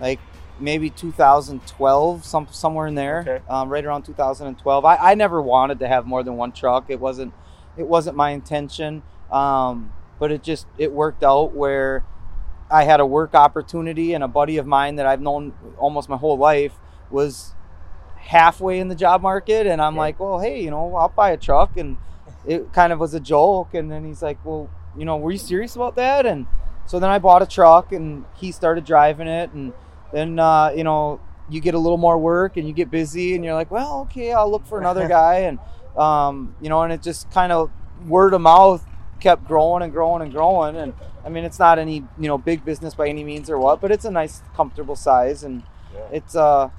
like 0.00 0.18
maybe 0.58 0.90
2012, 0.90 2.24
some 2.24 2.48
somewhere 2.50 2.88
in 2.88 2.96
there, 2.96 3.20
okay. 3.20 3.40
um, 3.48 3.68
right 3.68 3.84
around 3.84 4.02
2012. 4.02 4.84
I, 4.84 4.96
I 4.96 5.14
never 5.14 5.40
wanted 5.40 5.78
to 5.78 5.86
have 5.86 6.04
more 6.04 6.24
than 6.24 6.36
one 6.36 6.50
truck. 6.50 6.86
It 6.88 6.98
wasn't 6.98 7.32
it 7.76 7.86
wasn't 7.86 8.16
my 8.16 8.30
intention, 8.30 9.04
um, 9.30 9.92
but 10.18 10.32
it 10.32 10.42
just 10.42 10.66
it 10.78 10.90
worked 10.90 11.22
out 11.22 11.52
where 11.52 12.04
I 12.68 12.82
had 12.82 12.98
a 12.98 13.06
work 13.06 13.36
opportunity, 13.36 14.14
and 14.14 14.24
a 14.24 14.28
buddy 14.28 14.56
of 14.56 14.66
mine 14.66 14.96
that 14.96 15.06
I've 15.06 15.20
known 15.20 15.52
almost 15.78 16.08
my 16.08 16.16
whole 16.16 16.36
life 16.36 16.72
was 17.08 17.54
halfway 18.20 18.78
in 18.78 18.88
the 18.88 18.94
job 18.94 19.22
market 19.22 19.66
and 19.66 19.80
I'm 19.80 19.94
yeah. 19.94 20.00
like, 20.00 20.20
well, 20.20 20.38
hey, 20.38 20.62
you 20.62 20.70
know, 20.70 20.94
I'll 20.94 21.08
buy 21.08 21.30
a 21.30 21.36
truck 21.36 21.76
and 21.76 21.96
it 22.46 22.72
kind 22.72 22.92
of 22.92 22.98
was 22.98 23.14
a 23.14 23.20
joke 23.20 23.74
and 23.74 23.90
then 23.90 24.04
he's 24.04 24.22
like, 24.22 24.44
well, 24.44 24.70
you 24.96 25.04
know, 25.04 25.16
were 25.16 25.32
you 25.32 25.38
serious 25.38 25.74
about 25.76 25.96
that? 25.96 26.26
And 26.26 26.46
so 26.86 26.98
then 26.98 27.10
I 27.10 27.18
bought 27.18 27.42
a 27.42 27.46
truck 27.46 27.92
and 27.92 28.24
he 28.36 28.52
started 28.52 28.84
driving 28.84 29.26
it 29.26 29.52
and 29.52 29.72
then 30.12 30.38
uh, 30.38 30.72
you 30.74 30.84
know, 30.84 31.20
you 31.48 31.60
get 31.60 31.74
a 31.74 31.78
little 31.78 31.98
more 31.98 32.18
work 32.18 32.56
and 32.56 32.66
you 32.66 32.72
get 32.72 32.90
busy 32.90 33.34
and 33.34 33.44
you're 33.44 33.54
like, 33.54 33.70
well, 33.70 34.02
okay, 34.02 34.32
I'll 34.32 34.50
look 34.50 34.66
for 34.66 34.78
another 34.78 35.08
guy 35.18 35.40
and 35.40 35.58
um, 35.96 36.54
you 36.60 36.68
know, 36.68 36.82
and 36.82 36.92
it 36.92 37.02
just 37.02 37.30
kind 37.30 37.52
of 37.52 37.70
word 38.06 38.34
of 38.34 38.40
mouth 38.40 38.84
kept 39.18 39.46
growing 39.46 39.82
and 39.82 39.92
growing 39.92 40.22
and 40.22 40.32
growing 40.32 40.76
and 40.76 40.94
I 41.24 41.28
mean, 41.28 41.44
it's 41.44 41.58
not 41.58 41.78
any, 41.78 41.96
you 42.18 42.28
know, 42.28 42.38
big 42.38 42.64
business 42.64 42.94
by 42.94 43.08
any 43.08 43.24
means 43.24 43.50
or 43.50 43.58
what, 43.58 43.80
but 43.80 43.90
it's 43.90 44.04
a 44.04 44.10
nice 44.10 44.42
comfortable 44.54 44.96
size 44.96 45.42
and 45.42 45.62
yeah. 45.92 46.08
it's 46.12 46.34
uh 46.36 46.70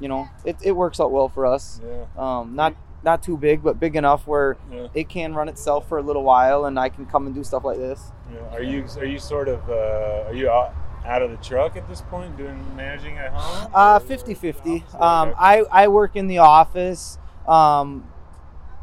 you 0.00 0.08
know, 0.08 0.28
it, 0.44 0.56
it 0.62 0.72
works 0.72 1.00
out 1.00 1.12
well 1.12 1.28
for 1.28 1.46
us. 1.46 1.80
Yeah. 1.84 2.04
Um, 2.16 2.54
not 2.54 2.74
not 3.04 3.22
too 3.22 3.36
big, 3.36 3.62
but 3.62 3.78
big 3.78 3.96
enough 3.96 4.26
where 4.26 4.56
yeah. 4.72 4.88
it 4.94 5.08
can 5.08 5.34
run 5.34 5.48
itself 5.48 5.88
for 5.88 5.98
a 5.98 6.02
little 6.02 6.24
while, 6.24 6.64
and 6.64 6.78
I 6.78 6.88
can 6.88 7.06
come 7.06 7.26
and 7.26 7.34
do 7.34 7.44
stuff 7.44 7.64
like 7.64 7.76
this. 7.76 8.12
Yeah. 8.32 8.40
Are 8.56 8.62
you 8.62 8.86
are 8.96 9.04
you 9.04 9.18
sort 9.18 9.48
of 9.48 9.68
uh, 9.68 10.24
are 10.26 10.34
you 10.34 10.48
out, 10.48 10.74
out 11.04 11.22
of 11.22 11.30
the 11.30 11.36
truck 11.36 11.76
at 11.76 11.88
this 11.88 12.00
point, 12.02 12.36
doing 12.36 12.64
managing 12.74 13.18
at 13.18 13.32
home? 13.32 13.70
Uh, 13.74 14.00
50-50. 14.00 14.94
Um, 14.94 15.34
I 15.38 15.64
I 15.70 15.88
work 15.88 16.16
in 16.16 16.26
the 16.26 16.38
office. 16.38 17.18
Um, 17.46 18.08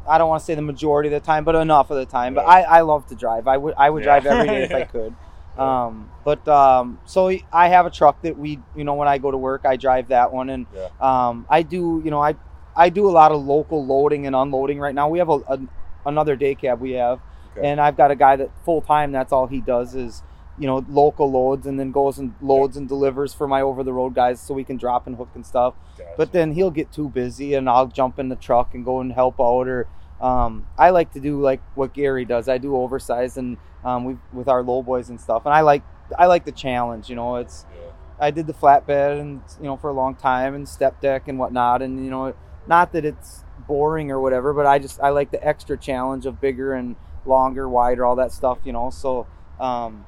I 0.07 0.17
don't 0.17 0.29
want 0.29 0.41
to 0.41 0.45
say 0.45 0.55
the 0.55 0.61
majority 0.61 1.07
of 1.07 1.21
the 1.21 1.25
time, 1.25 1.43
but 1.43 1.55
enough 1.55 1.89
of 1.89 1.97
the 1.97 2.05
time. 2.05 2.33
But 2.33 2.45
I, 2.45 2.61
I 2.61 2.81
love 2.81 3.07
to 3.07 3.15
drive. 3.15 3.47
I 3.47 3.57
would 3.57 3.73
I 3.77 3.89
would 3.89 4.03
drive 4.03 4.25
every 4.25 4.47
day 4.47 4.63
if 4.63 4.71
I 4.71 4.83
could. 4.91 5.15
Um, 5.57 6.09
but 6.23 6.47
um, 6.47 6.99
so 7.05 7.35
I 7.51 7.67
have 7.67 7.85
a 7.85 7.89
truck 7.89 8.21
that 8.21 8.37
we, 8.37 8.59
you 8.75 8.83
know, 8.83 8.93
when 8.93 9.07
I 9.07 9.17
go 9.17 9.31
to 9.31 9.37
work, 9.37 9.61
I 9.65 9.75
drive 9.75 10.09
that 10.09 10.31
one, 10.31 10.49
and 10.49 10.65
yeah. 10.73 10.87
um, 10.99 11.45
I 11.49 11.61
do, 11.61 12.01
you 12.03 12.11
know, 12.11 12.21
I 12.21 12.35
I 12.75 12.89
do 12.89 13.09
a 13.09 13.11
lot 13.11 13.31
of 13.31 13.43
local 13.43 13.85
loading 13.85 14.27
and 14.27 14.35
unloading 14.35 14.79
right 14.79 14.95
now. 14.95 15.09
We 15.09 15.19
have 15.19 15.29
a, 15.29 15.39
a 15.47 15.59
another 16.05 16.35
day 16.35 16.55
cab 16.55 16.79
we 16.79 16.91
have, 16.91 17.19
okay. 17.51 17.67
and 17.67 17.81
I've 17.81 17.97
got 17.97 18.11
a 18.11 18.15
guy 18.15 18.35
that 18.37 18.49
full 18.63 18.81
time. 18.81 19.11
That's 19.11 19.33
all 19.33 19.47
he 19.47 19.59
does 19.59 19.93
is, 19.93 20.23
you 20.57 20.67
know, 20.67 20.85
local 20.87 21.29
loads, 21.29 21.67
and 21.67 21.79
then 21.79 21.91
goes 21.91 22.17
and 22.17 22.33
loads 22.41 22.75
yeah. 22.75 22.81
and 22.81 22.87
delivers 22.87 23.33
for 23.33 23.47
my 23.47 23.61
over 23.61 23.83
the 23.83 23.93
road 23.93 24.15
guys, 24.15 24.39
so 24.39 24.53
we 24.53 24.63
can 24.63 24.77
drop 24.77 25.05
and 25.05 25.17
hook 25.17 25.29
and 25.35 25.45
stuff. 25.45 25.73
Gotcha. 25.97 26.11
But 26.17 26.31
then 26.31 26.53
he'll 26.53 26.71
get 26.71 26.93
too 26.93 27.09
busy, 27.09 27.55
and 27.55 27.69
I'll 27.69 27.87
jump 27.87 28.19
in 28.19 28.29
the 28.29 28.37
truck 28.37 28.73
and 28.73 28.85
go 28.85 29.01
and 29.01 29.11
help 29.11 29.39
out 29.39 29.67
or 29.67 29.87
um, 30.21 30.67
I 30.77 30.91
like 30.91 31.13
to 31.13 31.19
do 31.19 31.41
like 31.41 31.61
what 31.73 31.93
Gary 31.93 32.25
does. 32.25 32.47
I 32.47 32.59
do 32.59 32.75
oversized 32.75 33.37
and 33.37 33.57
um, 33.83 34.19
with 34.33 34.47
our 34.47 34.63
low 34.63 34.81
boys 34.81 35.09
and 35.09 35.19
stuff. 35.19 35.45
And 35.45 35.53
I 35.53 35.61
like 35.61 35.83
I 36.17 36.25
like 36.25 36.45
the 36.45 36.51
challenge. 36.51 37.09
You 37.09 37.15
know, 37.15 37.37
it's 37.37 37.65
yeah. 37.75 37.91
I 38.19 38.31
did 38.31 38.47
the 38.47 38.53
flatbed 38.53 39.19
and 39.19 39.41
you 39.59 39.65
know 39.65 39.77
for 39.77 39.89
a 39.89 39.93
long 39.93 40.15
time 40.15 40.53
and 40.55 40.67
step 40.67 41.01
deck 41.01 41.27
and 41.27 41.39
whatnot. 41.39 41.81
And 41.81 42.03
you 42.03 42.11
know, 42.11 42.33
not 42.67 42.93
that 42.93 43.05
it's 43.05 43.43
boring 43.67 44.11
or 44.11 44.19
whatever, 44.19 44.53
but 44.53 44.65
I 44.65 44.79
just 44.79 44.99
I 45.01 45.09
like 45.09 45.31
the 45.31 45.45
extra 45.45 45.77
challenge 45.77 46.25
of 46.25 46.41
bigger 46.41 46.73
and 46.73 46.95
longer, 47.25 47.67
wider, 47.69 48.05
all 48.05 48.15
that 48.17 48.31
stuff. 48.31 48.59
You 48.63 48.73
know, 48.73 48.89
so. 48.89 49.27
Um, 49.59 50.05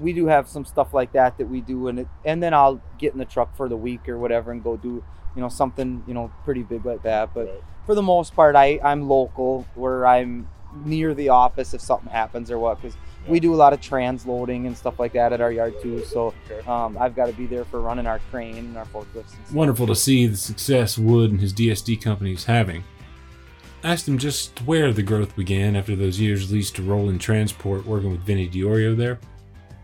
we 0.00 0.12
do 0.12 0.26
have 0.26 0.48
some 0.48 0.64
stuff 0.64 0.92
like 0.92 1.12
that 1.12 1.38
that 1.38 1.46
we 1.46 1.60
do 1.60 1.86
and 1.86 2.00
it, 2.00 2.08
and 2.24 2.42
then 2.42 2.52
I'll 2.52 2.82
get 2.98 3.12
in 3.12 3.18
the 3.18 3.24
truck 3.24 3.56
for 3.56 3.68
the 3.68 3.76
week 3.76 4.08
or 4.08 4.18
whatever 4.18 4.50
and 4.50 4.62
go 4.62 4.76
do 4.76 5.04
you 5.36 5.40
know 5.40 5.48
something 5.48 6.02
you 6.08 6.14
know 6.14 6.32
pretty 6.44 6.64
big 6.64 6.84
like 6.84 7.04
that 7.04 7.32
but 7.32 7.46
right 7.46 7.62
for 7.86 7.94
the 7.94 8.02
most 8.02 8.34
part, 8.34 8.56
I 8.56 8.80
I'm 8.82 9.08
local 9.08 9.66
where 9.74 10.06
I'm 10.06 10.48
near 10.84 11.14
the 11.14 11.28
office 11.28 11.74
if 11.74 11.80
something 11.80 12.10
happens 12.10 12.50
or 12.50 12.58
what 12.58 12.80
because. 12.80 12.96
We 13.26 13.40
do 13.40 13.54
a 13.54 13.56
lot 13.56 13.72
of 13.72 13.80
transloading 13.80 14.66
and 14.66 14.76
stuff 14.76 14.98
like 14.98 15.12
that 15.14 15.32
at 15.32 15.40
our 15.40 15.50
yard 15.52 15.74
too. 15.82 16.04
So 16.04 16.34
um, 16.66 16.96
I've 16.98 17.14
got 17.16 17.26
to 17.26 17.32
be 17.32 17.46
there 17.46 17.64
for 17.64 17.80
running 17.80 18.06
our 18.06 18.18
crane 18.30 18.56
and 18.58 18.76
our 18.76 18.84
forklifts. 18.86 19.34
And 19.46 19.54
Wonderful 19.56 19.86
to 19.88 19.94
see 19.96 20.26
the 20.26 20.36
success 20.36 20.98
Wood 20.98 21.30
and 21.30 21.40
his 21.40 21.52
DSD 21.54 22.02
company 22.02 22.32
is 22.32 22.44
having. 22.44 22.84
asked 23.82 24.06
him 24.08 24.18
just 24.18 24.58
where 24.62 24.92
the 24.92 25.02
growth 25.02 25.34
began 25.36 25.76
after 25.76 25.94
those 25.96 26.18
years 26.20 26.50
leased 26.52 26.76
to 26.76 26.82
Roland 26.82 27.20
Transport 27.20 27.86
working 27.86 28.10
with 28.10 28.20
Vinny 28.20 28.48
Diorio 28.48 28.96
there. 28.96 29.18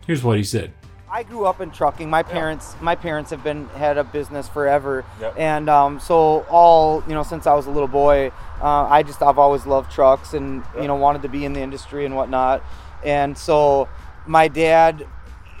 Here's 0.07 0.23
what 0.23 0.37
he 0.37 0.43
said. 0.43 0.71
I 1.13 1.23
grew 1.23 1.45
up 1.45 1.59
in 1.59 1.71
trucking. 1.71 2.09
My 2.09 2.23
parents, 2.23 2.73
my 2.79 2.95
parents 2.95 3.31
have 3.31 3.43
been 3.43 3.67
had 3.69 3.97
a 3.97 4.03
business 4.03 4.47
forever, 4.47 5.03
Yep. 5.19 5.35
and 5.37 5.69
um, 5.69 5.99
so 5.99 6.45
all 6.49 7.03
you 7.05 7.13
know, 7.13 7.21
since 7.23 7.45
I 7.45 7.53
was 7.53 7.67
a 7.67 7.69
little 7.69 7.89
boy, 7.89 8.31
uh, 8.61 8.87
I 8.89 9.03
just 9.03 9.21
I've 9.21 9.37
always 9.37 9.65
loved 9.65 9.91
trucks 9.91 10.33
and 10.33 10.63
Yeah. 10.73 10.83
you 10.83 10.87
know 10.87 10.95
wanted 10.95 11.21
to 11.23 11.27
be 11.27 11.43
in 11.43 11.51
the 11.51 11.59
industry 11.59 12.05
and 12.05 12.15
whatnot. 12.15 12.63
And 13.05 13.37
so 13.37 13.87
my 14.25 14.47
dad, 14.47 15.05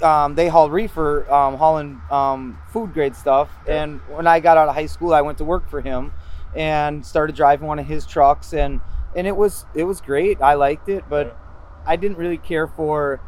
um, 0.01 0.35
they 0.35 0.47
hauled 0.47 0.71
reefer, 0.71 1.31
um, 1.31 1.55
hauling 1.55 2.01
um, 2.09 2.59
food 2.69 2.93
grade 2.93 3.15
stuff. 3.15 3.49
Yeah. 3.67 3.83
And 3.83 3.99
when 4.09 4.27
I 4.27 4.39
got 4.39 4.57
out 4.57 4.67
of 4.69 4.75
high 4.75 4.85
school, 4.87 5.13
I 5.13 5.21
went 5.21 5.37
to 5.39 5.43
work 5.43 5.69
for 5.69 5.81
him 5.81 6.11
and 6.55 7.05
started 7.05 7.35
driving 7.35 7.67
one 7.67 7.79
of 7.79 7.85
his 7.87 8.05
trucks 8.05 8.53
and 8.53 8.81
and 9.15 9.25
it 9.27 9.35
was 9.35 9.65
it 9.75 9.83
was 9.83 10.01
great. 10.01 10.41
I 10.41 10.53
liked 10.55 10.87
it, 10.89 11.03
but 11.09 11.27
Yeah. 11.27 11.33
I 11.85 11.95
didn't 11.95 12.17
really 12.17 12.37
care 12.37 12.67
for 12.67 13.19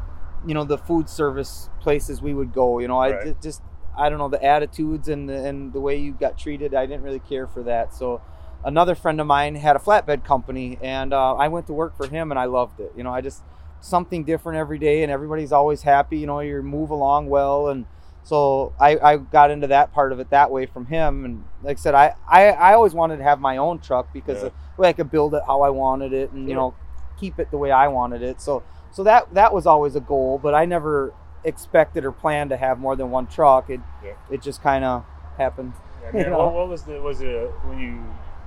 you 0.45 0.53
know 0.53 0.63
the 0.65 0.77
food 0.77 1.09
service 1.09 1.69
places 1.81 2.21
we 2.21 2.33
would 2.33 2.53
go. 2.53 2.79
You 2.79 2.87
know, 2.87 2.97
I 2.99 3.11
Right. 3.11 3.25
ju- 3.25 3.35
just 3.41 3.61
I 3.97 4.09
don't 4.09 4.17
know 4.17 4.29
the 4.29 4.43
attitudes 4.43 5.07
and 5.07 5.29
the, 5.29 5.45
and 5.45 5.71
the 5.73 5.79
way 5.79 5.97
you 5.97 6.13
got 6.13 6.37
treated. 6.37 6.73
I 6.73 6.85
didn't 6.85 7.03
really 7.03 7.19
care 7.19 7.47
for 7.47 7.63
that. 7.63 7.93
So 7.93 8.21
another 8.65 8.95
friend 8.95 9.21
of 9.21 9.27
mine 9.27 9.55
had 9.55 9.75
a 9.75 9.79
flatbed 9.79 10.23
company, 10.23 10.79
and 10.81 11.13
uh, 11.13 11.35
I 11.35 11.47
went 11.49 11.67
to 11.67 11.73
work 11.73 11.95
for 11.95 12.07
him, 12.07 12.31
and 12.31 12.39
I 12.39 12.45
loved 12.45 12.79
it. 12.79 12.91
You 12.95 13.03
know, 13.03 13.13
I 13.13 13.21
just 13.21 13.43
something 13.83 14.23
different 14.23 14.57
every 14.57 14.79
day, 14.79 15.03
and 15.03 15.11
everybody's 15.11 15.51
always 15.51 15.81
happy. 15.83 16.17
You 16.17 16.27
know, 16.27 16.39
you 16.39 16.61
move 16.63 16.89
along 16.89 17.27
well, 17.29 17.67
and 17.67 17.85
so 18.23 18.73
I, 18.79 18.97
I 18.97 19.17
got 19.17 19.51
into 19.51 19.67
that 19.67 19.91
part 19.93 20.13
of 20.13 20.19
it 20.19 20.29
that 20.29 20.49
way 20.49 20.65
from 20.65 20.85
him. 20.85 21.25
And 21.25 21.43
like 21.61 21.77
I 21.77 21.79
said, 21.79 21.93
I, 21.93 22.15
I, 22.27 22.47
I 22.51 22.73
always 22.73 22.93
wanted 22.93 23.17
to 23.17 23.23
have 23.23 23.39
my 23.39 23.57
own 23.57 23.79
truck 23.79 24.11
because 24.13 24.43
Yeah. 24.43 24.49
way 24.77 24.89
I 24.89 24.93
could 24.93 25.11
build 25.11 25.35
it 25.35 25.43
how 25.45 25.61
I 25.61 25.69
wanted 25.69 26.13
it, 26.13 26.31
and 26.31 26.47
you 26.47 26.55
know, 26.55 26.73
keep 27.19 27.37
it 27.39 27.51
the 27.51 27.57
way 27.57 27.71
I 27.71 27.89
wanted 27.89 28.21
it. 28.23 28.41
So 28.41 28.63
so 28.91 29.03
that 29.03 29.33
that 29.33 29.53
was 29.53 29.65
always 29.67 29.95
a 29.95 29.99
goal, 30.01 30.39
but 30.41 30.53
I 30.55 30.65
never 30.65 31.13
expected 31.43 32.05
or 32.05 32.11
planned 32.13 32.51
to 32.51 32.57
have 32.57 32.79
more 32.79 32.95
than 32.95 33.11
one 33.11 33.27
truck. 33.27 33.69
It 33.69 33.81
Yeah. 34.03 34.13
it 34.31 34.41
just 34.41 34.61
kind 34.63 34.85
of 34.85 35.03
happened. 35.37 35.73
Mean, 36.13 36.23
You 36.25 36.29
know. 36.29 36.37
what, 36.45 36.53
what 36.53 36.69
was 36.69 36.83
the 36.83 37.01
was 37.01 37.21
it 37.21 37.51
when 37.65 37.79
you 37.79 38.01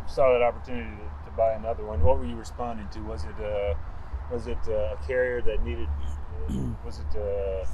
saw 0.07 0.33
that 0.33 0.43
opportunity 0.43 0.89
to, 0.97 1.31
to 1.31 1.37
buy 1.37 1.53
another 1.53 1.85
one? 1.85 2.03
What 2.03 2.19
were 2.19 2.25
you 2.25 2.37
responding 2.37 2.89
to? 2.93 3.01
Was 3.01 3.25
it 3.25 3.35
uh, 3.45 3.75
was 4.31 4.47
it 4.47 4.59
uh, 4.69 4.95
a 4.95 4.99
carrier 5.07 5.41
that 5.43 5.65
needed? 5.65 5.89
Uh, 6.49 6.53
was 6.85 7.01
it 7.01 7.19
uh, 7.19 7.65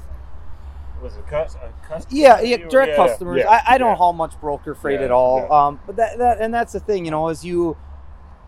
was 1.01 1.17
it 1.17 1.27
cus- 1.27 1.55
a 1.55 1.71
customer? 1.87 2.07
Yeah, 2.21 2.41
yeah, 2.41 2.57
direct 2.69 2.91
yeah, 2.91 2.95
customers. 3.07 3.37
yeah, 3.39 3.49
I, 3.49 3.75
I 3.75 3.77
don't 3.77 3.89
yeah. 3.89 3.95
haul 3.95 4.13
much 4.13 4.39
broker 4.39 4.73
freight 4.75 4.99
Yeah, 4.99 5.05
at 5.05 5.11
all. 5.11 5.39
yeah. 5.49 5.65
Um, 5.67 5.79
but 5.85 5.95
that, 5.97 6.17
that 6.17 6.39
and 6.39 6.53
that's 6.53 6.73
the 6.73 6.79
thing, 6.79 7.05
you 7.05 7.11
know, 7.11 7.29
is 7.29 7.43
you 7.43 7.75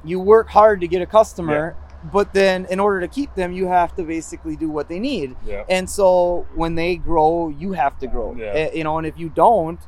you 0.04 0.20
work 0.20 0.50
hard 0.50 0.82
to 0.82 0.88
get 0.88 1.02
a 1.02 1.06
customer, 1.06 1.76
but 2.14 2.32
then 2.34 2.66
in 2.70 2.80
order 2.80 3.00
to 3.02 3.08
keep 3.08 3.34
them, 3.36 3.52
you 3.52 3.68
have 3.68 3.96
to 3.96 4.04
basically 4.04 4.56
do 4.56 4.70
what 4.70 4.88
they 4.88 5.00
need. 5.00 5.36
Yeah. 5.46 5.64
And 5.68 5.90
so 5.90 6.46
when 6.54 6.76
they 6.76 6.96
grow, 6.96 7.50
you 7.50 7.74
have 7.74 7.98
to 8.00 8.08
grow. 8.08 8.36
Yeah. 8.38 8.46
Eh, 8.54 8.70
You 8.76 8.84
know, 8.84 8.98
and 9.00 9.08
if 9.08 9.18
you 9.18 9.30
don't, 9.30 9.80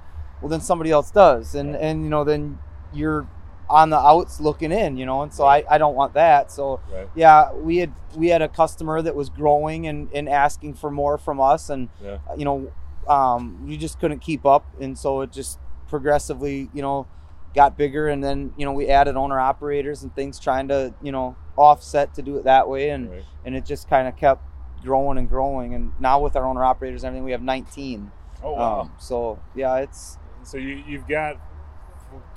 well, 0.41 0.49
then 0.49 0.59
somebody 0.61 0.91
else 0.91 1.11
does, 1.11 1.55
and 1.55 1.71
Yeah. 1.73 1.77
and 1.79 2.03
you 2.03 2.09
know, 2.09 2.23
then 2.23 2.59
you're 2.91 3.27
on 3.69 3.89
the 3.89 3.97
outs 3.97 4.39
looking 4.39 4.71
in, 4.71 4.95
you 4.97 5.05
know, 5.05 5.21
and 5.23 5.33
so 5.33 5.45
I, 5.45 5.63
I 5.69 5.77
don't 5.77 5.95
want 5.95 6.13
that. 6.13 6.51
So 6.51 6.79
Right. 6.91 7.07
yeah, 7.15 7.51
we 7.53 7.77
had 7.77 7.93
we 8.15 8.27
had 8.29 8.41
a 8.41 8.47
customer 8.47 9.01
that 9.01 9.15
was 9.15 9.29
growing 9.29 9.87
and, 9.87 10.09
and 10.13 10.29
asking 10.29 10.75
for 10.75 10.89
more 10.89 11.17
from 11.17 11.39
us, 11.41 11.69
and 11.69 11.89
Yeah. 12.03 12.17
you 12.37 12.45
know, 12.45 12.71
um, 13.07 13.65
we 13.67 13.77
just 13.77 13.99
couldn't 13.99 14.19
keep 14.19 14.45
up, 14.45 14.65
and 14.79 14.97
so 14.97 15.21
it 15.21 15.31
just 15.31 15.59
progressively, 15.89 16.69
you 16.73 16.81
know, 16.81 17.07
got 17.55 17.77
bigger, 17.77 18.07
and 18.07 18.23
then 18.23 18.53
you 18.57 18.65
know 18.65 18.71
we 18.73 18.87
added 18.87 19.15
owner 19.17 19.39
operators 19.39 20.03
and 20.03 20.15
things, 20.15 20.39
trying 20.39 20.67
to 20.69 20.93
you 21.01 21.11
know 21.11 21.35
offset 21.57 22.13
to 22.13 22.21
do 22.21 22.37
it 22.37 22.43
that 22.45 22.69
way, 22.69 22.89
and 22.91 23.09
Right. 23.11 23.25
and 23.45 23.55
it 23.55 23.65
just 23.65 23.89
kind 23.89 24.07
of 24.07 24.15
kept 24.15 24.43
growing 24.83 25.17
and 25.17 25.27
growing, 25.27 25.73
and 25.73 25.91
now 25.99 26.21
with 26.21 26.35
our 26.37 26.45
owner 26.45 26.63
operators 26.63 27.03
and 27.03 27.09
everything, 27.09 27.25
we 27.25 27.31
have 27.31 27.41
19. 27.41 28.11
Oh 28.43 28.53
wow. 28.53 28.81
Um, 28.81 28.93
so 28.99 29.39
yeah, 29.55 29.77
it's 29.77 30.17
so 30.43 30.57
you 30.57 30.81
you've 30.87 31.07
got 31.07 31.35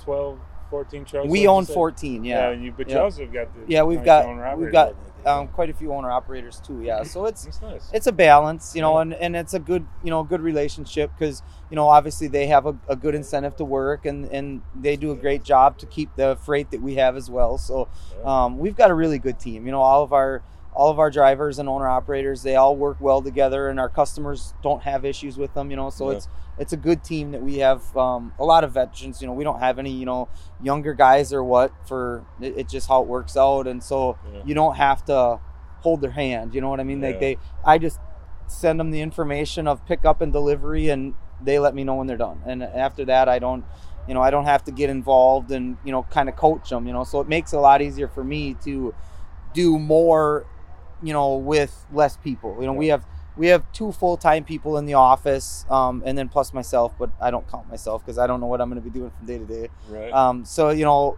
12, 0.03 0.39
14 0.71 1.05
trucks. 1.05 1.27
we 1.29 1.47
own 1.47 1.65
14. 1.65 2.23
Yeah, 2.23 2.49
Yeah, 2.49 2.59
you, 2.59 2.71
but 2.75 2.87
Yeah. 2.89 2.95
you 2.95 3.01
also 3.03 3.21
have 3.21 3.33
got 3.33 3.53
the 3.53 3.71
yeah, 3.71 3.83
we've 3.83 4.03
got 4.03 4.57
we've 4.57 4.71
got 4.71 4.95
um, 5.25 5.47
quite 5.49 5.69
a 5.69 5.73
few 5.73 5.93
owner 5.93 6.09
operators 6.09 6.59
too. 6.65 6.81
Yeah, 6.81 7.03
so 7.03 7.25
it's 7.25 7.45
nice. 7.61 7.91
it's 7.93 8.07
a 8.07 8.11
balance, 8.11 8.73
you 8.75 8.81
know, 8.81 8.95
Yeah. 8.95 9.01
and, 9.01 9.13
and 9.13 9.35
it's 9.35 9.53
a 9.53 9.59
good, 9.59 9.85
you 10.03 10.09
know, 10.09 10.23
good 10.23 10.41
relationship 10.41 11.11
because, 11.15 11.43
you 11.69 11.75
know, 11.75 11.87
obviously 11.87 12.27
they 12.27 12.47
have 12.47 12.65
a, 12.65 12.75
a 12.87 12.95
good 12.95 13.13
incentive 13.13 13.55
to 13.57 13.65
work 13.65 14.05
and, 14.05 14.25
and 14.31 14.63
they 14.73 14.95
do 14.95 15.11
a 15.11 15.15
great 15.15 15.43
job 15.43 15.77
to 15.79 15.85
keep 15.85 16.15
the 16.15 16.37
freight 16.37 16.71
that 16.71 16.81
we 16.81 16.95
have 16.95 17.15
as 17.15 17.29
well. 17.29 17.59
So 17.59 17.87
um, 18.25 18.57
we've 18.57 18.75
got 18.75 18.89
a 18.89 18.95
really 18.95 19.19
good 19.19 19.39
team. 19.39 19.65
You 19.67 19.71
know, 19.73 19.81
all 19.81 20.01
of 20.01 20.11
our 20.13 20.41
all 20.73 20.89
of 20.89 20.99
our 20.99 21.11
drivers 21.11 21.59
and 21.59 21.67
owner 21.67 21.87
operators, 21.87 22.43
they 22.43 22.55
all 22.55 22.75
work 22.75 22.97
well 22.99 23.21
together, 23.21 23.67
and 23.67 23.79
our 23.79 23.89
customers 23.89 24.53
don't 24.63 24.83
have 24.83 25.03
issues 25.05 25.37
with 25.37 25.53
them. 25.53 25.69
You 25.69 25.77
know, 25.77 25.89
so 25.89 26.09
Yeah. 26.11 26.17
it's 26.17 26.27
it's 26.57 26.73
a 26.73 26.77
good 26.77 27.03
team 27.03 27.31
that 27.31 27.41
we 27.41 27.57
have. 27.57 27.95
Um, 27.97 28.33
a 28.39 28.45
lot 28.45 28.63
of 28.63 28.71
veterans. 28.73 29.21
You 29.21 29.27
know, 29.27 29.33
we 29.33 29.43
don't 29.43 29.59
have 29.59 29.79
any 29.79 29.91
you 29.91 30.05
know 30.05 30.29
younger 30.61 30.93
guys 30.93 31.33
or 31.33 31.43
what. 31.43 31.71
For 31.87 32.23
it, 32.39 32.53
it's 32.57 32.71
just 32.71 32.87
how 32.87 33.01
it 33.01 33.07
works 33.07 33.35
out, 33.35 33.67
and 33.67 33.83
so 33.83 34.17
Yeah. 34.33 34.41
you 34.45 34.53
don't 34.55 34.75
have 34.75 35.03
to 35.05 35.39
hold 35.81 36.01
their 36.01 36.11
hand. 36.11 36.53
You 36.53 36.61
know 36.61 36.69
what 36.69 36.79
I 36.79 36.83
mean? 36.83 37.01
Like 37.01 37.19
they, 37.19 37.37
I 37.65 37.77
just 37.77 37.99
send 38.47 38.79
them 38.79 38.91
the 38.91 39.01
information 39.01 39.67
of 39.67 39.85
pickup 39.85 40.21
and 40.21 40.31
delivery, 40.31 40.89
and 40.89 41.15
they 41.43 41.57
let 41.59 41.73
me 41.73 41.83
know 41.83 41.95
when 41.95 42.07
they're 42.07 42.17
done. 42.17 42.41
And 42.45 42.61
after 42.63 43.03
that, 43.05 43.27
I 43.27 43.39
don't, 43.39 43.65
you 44.07 44.13
know, 44.13 44.21
I 44.21 44.29
don't 44.29 44.45
have 44.45 44.63
to 44.65 44.71
get 44.71 44.89
involved 44.91 45.51
and 45.51 45.77
you 45.83 45.91
know, 45.91 46.03
kind 46.03 46.29
of 46.29 46.35
coach 46.35 46.69
them. 46.69 46.85
You 46.87 46.93
know, 46.93 47.03
so 47.03 47.19
it 47.19 47.27
makes 47.27 47.51
it 47.51 47.57
a 47.57 47.59
lot 47.59 47.81
easier 47.81 48.07
for 48.07 48.23
me 48.23 48.53
to 48.63 48.93
do 49.53 49.77
more, 49.79 50.45
you 51.01 51.13
know, 51.13 51.35
with 51.35 51.85
less 51.91 52.17
people. 52.17 52.57
You 52.59 52.67
know, 52.67 52.73
we 52.73 52.87
have 52.87 53.05
we 53.37 53.47
have 53.47 53.63
two 53.71 53.91
full 53.91 54.17
time 54.17 54.43
people 54.43 54.77
in 54.77 54.85
the 54.85 54.93
office, 54.95 55.65
um, 55.69 56.03
and 56.05 56.17
then 56.17 56.27
plus 56.29 56.53
myself, 56.53 56.93
but 56.99 57.09
I 57.19 57.31
don't 57.31 57.49
count 57.49 57.69
myself 57.69 58.03
because 58.05 58.17
I 58.17 58.27
don't 58.27 58.39
know 58.39 58.47
what 58.47 58.61
I'm 58.61 58.69
going 58.69 58.81
to 58.81 58.87
be 58.89 58.93
doing 58.97 59.11
from 59.17 59.25
day 59.25 59.37
to 59.37 59.45
day. 59.45 59.69
right. 59.89 60.11
Um, 60.11 60.43
so 60.45 60.69
you 60.69 60.83
know, 60.85 61.17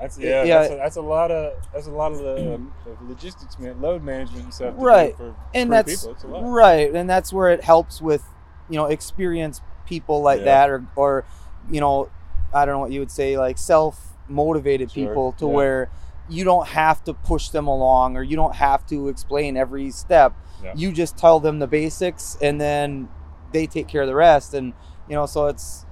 That's 0.00 0.18
yeah, 0.18 0.44
Yeah. 0.44 0.58
That's, 0.60 0.72
a, 0.72 0.76
that's 0.76 0.96
a 0.96 1.00
lot 1.02 1.30
of 1.30 1.54
that's 1.72 1.86
a 1.86 1.90
lot 1.90 2.12
of 2.12 2.18
the 2.18 2.54
um, 2.54 2.72
logistics, 3.02 3.58
man, 3.58 3.80
load 3.80 4.02
management 4.02 4.44
and 4.44 4.54
stuff. 4.54 4.74
Right. 4.76 5.16
For, 5.16 5.34
and 5.54 5.68
for 5.68 5.70
that's 5.74 6.06
people. 6.06 6.16
A 6.24 6.26
lot. 6.40 6.50
right 6.50 6.94
and 6.94 7.08
that's 7.08 7.32
where 7.32 7.48
it 7.50 7.62
helps 7.64 8.00
with 8.00 8.24
you 8.68 8.76
know 8.76 8.86
experienced 8.86 9.62
people 9.86 10.20
like 10.22 10.40
Yeah. 10.40 10.44
that 10.46 10.70
or 10.70 10.84
or 10.96 11.24
you 11.70 11.80
know 11.80 12.10
i 12.52 12.64
don't 12.66 12.74
know 12.74 12.80
what 12.80 12.92
you 12.92 13.00
would 13.00 13.10
say 13.10 13.38
like 13.38 13.56
self 13.56 13.98
motivated 14.28 14.90
Sure, 14.90 15.06
people 15.08 15.32
to 15.32 15.46
yeah. 15.46 15.50
where 15.52 15.90
you 16.28 16.44
don't 16.44 16.68
have 16.68 17.02
to 17.04 17.14
push 17.14 17.48
them 17.48 17.66
along 17.66 18.16
or 18.16 18.22
you 18.22 18.36
don't 18.36 18.56
have 18.56 18.86
to 18.86 19.08
explain 19.08 19.56
every 19.56 19.90
step. 19.90 20.34
Yeah. 20.62 20.72
you 20.74 20.90
just 20.90 21.16
tell 21.16 21.38
them 21.38 21.60
the 21.60 21.68
basics 21.68 22.36
and 22.42 22.60
then 22.60 23.08
they 23.52 23.66
take 23.66 23.86
care 23.86 24.02
of 24.02 24.08
the 24.08 24.14
rest. 24.14 24.54
And 24.54 24.72
you 25.08 25.14
know 25.14 25.26
so 25.26 25.46
it's 25.46 25.86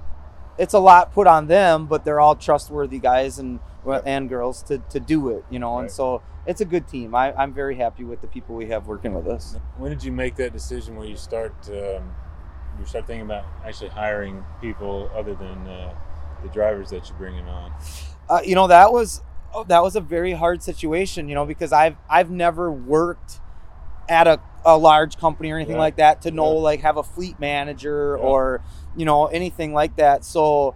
it's 0.57 0.73
a 0.73 0.79
lot 0.79 1.11
put 1.13 1.27
on 1.27 1.47
them 1.47 1.85
but 1.85 2.03
they're 2.03 2.19
all 2.19 2.35
trustworthy 2.35 2.99
guys 2.99 3.39
and 3.39 3.59
and 4.05 4.27
girls 4.27 4.63
to, 4.63 4.79
to 4.89 4.99
do 4.99 5.29
it 5.29 5.45
you 5.49 5.59
know? 5.59 5.79
And 5.79 5.89
so 5.89 6.21
it's 6.45 6.61
a 6.61 6.65
good 6.65 6.87
team. 6.87 7.15
I, 7.15 7.33
i'm 7.33 7.53
very 7.53 7.75
happy 7.75 8.03
with 8.03 8.21
the 8.21 8.27
people 8.27 8.55
we 8.55 8.67
have 8.67 8.87
working 8.87 9.13
with 9.13 9.27
us. 9.27 9.57
When 9.77 9.91
did 9.91 10.03
you 10.03 10.11
make 10.11 10.35
that 10.35 10.53
decision 10.53 10.95
where 10.95 11.07
you 11.07 11.17
start 11.17 11.53
um, 11.69 12.13
you 12.79 12.85
start 12.85 13.07
thinking 13.07 13.25
about 13.25 13.45
actually 13.65 13.89
hiring 13.89 14.43
people 14.61 15.09
other 15.15 15.33
than 15.33 15.67
uh, 15.67 15.93
the 16.43 16.49
drivers 16.49 16.89
that 16.91 17.09
you're 17.09 17.17
bringing 17.17 17.47
on? 17.47 17.71
uh, 18.29 18.41
you 18.43 18.55
know 18.55 18.67
that 18.67 18.91
was 18.91 19.21
Oh, 19.53 19.63
that 19.65 19.81
was 19.81 19.95
a 19.95 20.01
very 20.01 20.33
hard 20.33 20.61
situation 20.61 21.27
you 21.29 21.35
know 21.35 21.45
because 21.45 21.71
i've 21.71 21.95
i've 22.09 22.29
never 22.29 22.71
worked 22.71 23.39
at 24.09 24.27
a, 24.27 24.39
a 24.65 24.77
large 24.77 25.17
company 25.17 25.51
or 25.51 25.55
anything 25.57 25.75
Yeah. 25.75 25.81
like 25.81 25.95
that 25.97 26.21
to 26.23 26.31
know 26.31 26.53
Yeah. 26.55 26.59
like 26.61 26.81
have 26.81 26.97
a 26.97 27.03
fleet 27.03 27.39
manager 27.39 28.17
Yeah. 28.19 28.23
or 28.25 28.61
you 28.95 29.05
know 29.05 29.27
anything 29.27 29.73
like 29.73 29.95
that 29.97 30.23
so 30.25 30.75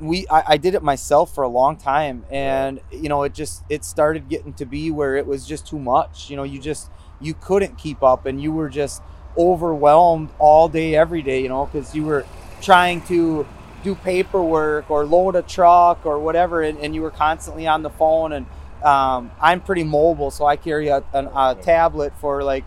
we 0.00 0.26
I, 0.30 0.42
I 0.48 0.56
did 0.56 0.74
it 0.74 0.82
myself 0.82 1.34
for 1.34 1.44
a 1.44 1.48
long 1.48 1.76
time 1.76 2.24
and 2.30 2.80
you 2.90 3.08
know 3.08 3.22
it 3.24 3.34
just 3.34 3.62
it 3.68 3.84
started 3.84 4.28
getting 4.28 4.54
to 4.54 4.66
be 4.66 4.90
where 4.90 5.16
it 5.16 5.26
was 5.26 5.46
just 5.46 5.66
too 5.66 5.78
much 5.78 6.30
you 6.30 6.36
know 6.36 6.44
you 6.44 6.60
just 6.60 6.90
you 7.20 7.34
couldn't 7.34 7.76
keep 7.78 8.02
up 8.02 8.26
and 8.26 8.40
you 8.42 8.52
were 8.52 8.68
just 8.68 9.02
overwhelmed 9.36 10.30
all 10.38 10.68
day 10.68 10.94
every 10.96 11.22
day 11.22 11.42
you 11.42 11.48
know 11.48 11.66
because 11.66 11.94
you 11.94 12.04
were 12.04 12.24
trying 12.62 13.02
to 13.02 13.46
do 13.84 13.94
paperwork 13.94 14.90
or 14.90 15.04
load 15.06 15.36
a 15.36 15.42
truck 15.42 16.04
or 16.04 16.18
whatever 16.18 16.62
and, 16.62 16.78
and 16.78 16.94
you 16.94 17.02
were 17.02 17.10
constantly 17.10 17.66
on 17.68 17.82
the 17.82 17.90
phone 17.90 18.32
and 18.32 18.46
um, 18.82 19.30
i'm 19.40 19.60
pretty 19.60 19.84
mobile 19.84 20.30
so 20.30 20.44
i 20.46 20.56
carry 20.56 20.88
a, 20.88 21.04
an, 21.12 21.26
a 21.36 21.54
tablet 21.62 22.12
for 22.20 22.42
like 22.42 22.64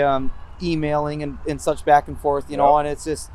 um, 0.00 0.30
emailing 0.62 1.22
and, 1.22 1.38
and 1.48 1.60
such 1.60 1.84
back 1.84 2.06
and 2.08 2.18
forth 2.20 2.50
you 2.50 2.56
know 2.56 2.76
and 2.78 2.86
it's 2.86 3.04
just 3.04 3.30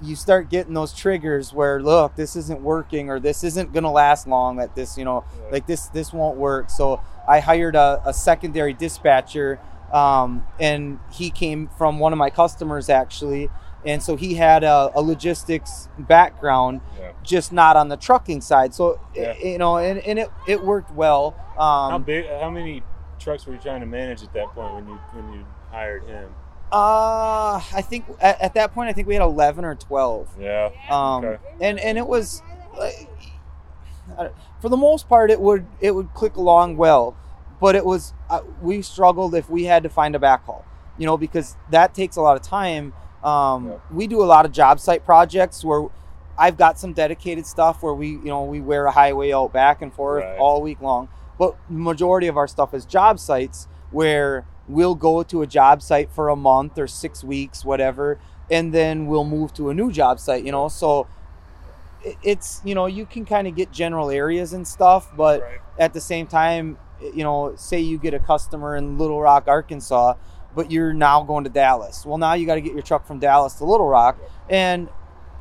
you 0.00 0.14
start 0.14 0.48
getting 0.48 0.74
those 0.74 0.92
triggers 0.92 1.52
where 1.52 1.82
look 1.82 2.14
this 2.14 2.36
isn't 2.36 2.60
working 2.62 3.10
or 3.10 3.18
this 3.18 3.42
isn't 3.42 3.72
going 3.72 3.82
to 3.82 3.90
last 3.90 4.28
long 4.28 4.60
at 4.60 4.74
this 4.76 4.96
you 4.96 5.04
know 5.04 5.24
Yeah. 5.36 5.50
like 5.50 5.66
this 5.66 5.86
this 5.88 6.12
won't 6.12 6.36
work. 6.38 6.70
So 6.70 7.00
i 7.28 7.40
hired 7.40 7.74
a, 7.74 8.00
a 8.06 8.14
secondary 8.14 8.72
dispatcher 8.74 9.58
um, 9.92 10.46
and 10.60 11.00
he 11.12 11.30
came 11.30 11.68
from 11.76 11.98
one 11.98 12.12
of 12.12 12.18
my 12.18 12.30
customers 12.30 12.88
actually 12.88 13.50
and 13.84 14.02
so 14.02 14.16
he 14.16 14.34
had 14.34 14.62
a, 14.64 14.90
a 14.94 15.02
logistics 15.02 15.88
background 15.98 16.80
Yeah. 16.98 17.12
just 17.22 17.52
not 17.52 17.76
on 17.76 17.88
the 17.88 17.96
trucking 17.96 18.40
side 18.40 18.74
so 18.74 19.00
Yeah. 19.14 19.36
you 19.38 19.58
know 19.58 19.76
and, 19.78 19.98
and 20.00 20.18
it, 20.18 20.30
it 20.46 20.62
worked 20.64 20.92
well 20.92 21.34
how 21.56 21.90
um, 21.96 22.02
big? 22.02 22.26
How 22.26 22.48
many 22.50 22.82
trucks 23.20 23.46
were 23.46 23.52
you 23.52 23.58
trying 23.60 23.80
to 23.80 23.86
manage 23.86 24.22
at 24.22 24.32
that 24.32 24.46
point 24.54 24.74
when 24.74 24.86
you 24.88 24.94
when 25.12 25.32
you 25.34 25.46
hired 25.70 26.02
him? 26.04 26.34
Uh, 26.72 27.60
I 27.74 27.82
think 27.82 28.06
at, 28.18 28.40
at 28.40 28.54
that 28.54 28.72
point, 28.72 28.88
I 28.88 28.94
think 28.94 29.06
we 29.06 29.12
had 29.12 29.22
11 29.22 29.62
or 29.66 29.74
12. 29.74 30.36
Yeah. 30.40 30.70
Um, 30.88 31.22
Okay. 31.26 31.36
and 31.60 31.78
and 31.78 31.98
it 31.98 32.06
was, 32.06 32.42
like, 32.78 33.08
for 34.60 34.70
the 34.70 34.76
most 34.78 35.08
part, 35.10 35.30
it 35.30 35.40
would 35.40 35.66
it 35.80 35.94
would 35.94 36.14
click 36.14 36.36
along 36.36 36.78
well, 36.78 37.14
but 37.60 37.74
it 37.74 37.84
was 37.84 38.14
uh, 38.30 38.40
we 38.62 38.80
struggled 38.82 39.34
if 39.34 39.50
we 39.50 39.64
had 39.64 39.82
to 39.82 39.88
find 39.90 40.16
a 40.16 40.18
backhaul, 40.18 40.62
you 40.96 41.04
know, 41.06 41.18
because 41.18 41.56
that 41.70 41.94
takes 41.94 42.16
a 42.16 42.20
lot 42.22 42.36
of 42.36 42.42
time. 42.42 42.92
Um, 43.24 43.68
Yeah. 43.68 43.74
We 43.92 44.06
do 44.06 44.22
a 44.22 44.24
lot 44.24 44.44
of 44.44 44.52
job 44.52 44.80
site 44.80 45.04
projects 45.04 45.64
where 45.64 45.86
I've 46.38 46.56
got 46.56 46.78
some 46.78 46.92
dedicated 46.92 47.46
stuff 47.46 47.82
where 47.82 47.94
we 47.94 48.08
you 48.08 48.24
know 48.24 48.44
we 48.44 48.60
wear 48.60 48.86
a 48.86 48.90
highway 48.90 49.32
out 49.32 49.52
back 49.52 49.82
and 49.82 49.92
forth 49.92 50.24
Right. 50.24 50.38
all 50.38 50.62
week 50.62 50.80
long, 50.80 51.08
but 51.38 51.56
the 51.68 51.76
majority 51.78 52.26
of 52.26 52.36
our 52.36 52.48
stuff 52.48 52.74
is 52.74 52.84
job 52.84 53.18
sites 53.20 53.68
where 53.90 54.44
we'll 54.68 54.94
go 54.94 55.22
to 55.22 55.42
a 55.42 55.46
job 55.46 55.82
site 55.82 56.10
for 56.10 56.28
a 56.30 56.36
month 56.36 56.78
or 56.78 56.86
six 56.86 57.22
weeks, 57.22 57.64
whatever, 57.64 58.18
and 58.50 58.72
then 58.72 59.06
we'll 59.06 59.24
move 59.24 59.52
to 59.54 59.68
a 59.70 59.74
new 59.74 59.92
job 59.92 60.18
site, 60.18 60.44
you 60.44 60.52
know. 60.52 60.68
So 60.68 61.06
it's, 62.22 62.60
you 62.64 62.74
know, 62.74 62.86
you 62.86 63.06
can 63.06 63.24
kind 63.24 63.46
of 63.46 63.54
get 63.54 63.70
general 63.70 64.10
areas 64.10 64.52
and 64.52 64.66
stuff, 64.66 65.10
but 65.16 65.42
Right. 65.42 65.60
at 65.78 65.92
the 65.92 66.00
same 66.00 66.26
time, 66.26 66.78
you 67.14 67.22
know, 67.24 67.52
say 67.56 67.80
you 67.80 67.98
get 67.98 68.14
a 68.14 68.18
customer 68.18 68.76
in 68.76 68.98
Little 68.98 69.20
Rock, 69.20 69.44
Arkansas, 69.46 70.14
but 70.54 70.70
you're 70.70 70.92
now 70.92 71.22
going 71.22 71.44
to 71.44 71.50
Dallas. 71.50 72.04
Well, 72.06 72.18
now 72.18 72.34
you 72.34 72.46
got 72.46 72.56
to 72.56 72.60
get 72.60 72.72
your 72.72 72.82
truck 72.82 73.06
from 73.06 73.18
Dallas 73.18 73.54
to 73.54 73.64
Little 73.64 73.86
Rock, 73.88 74.18
and 74.48 74.88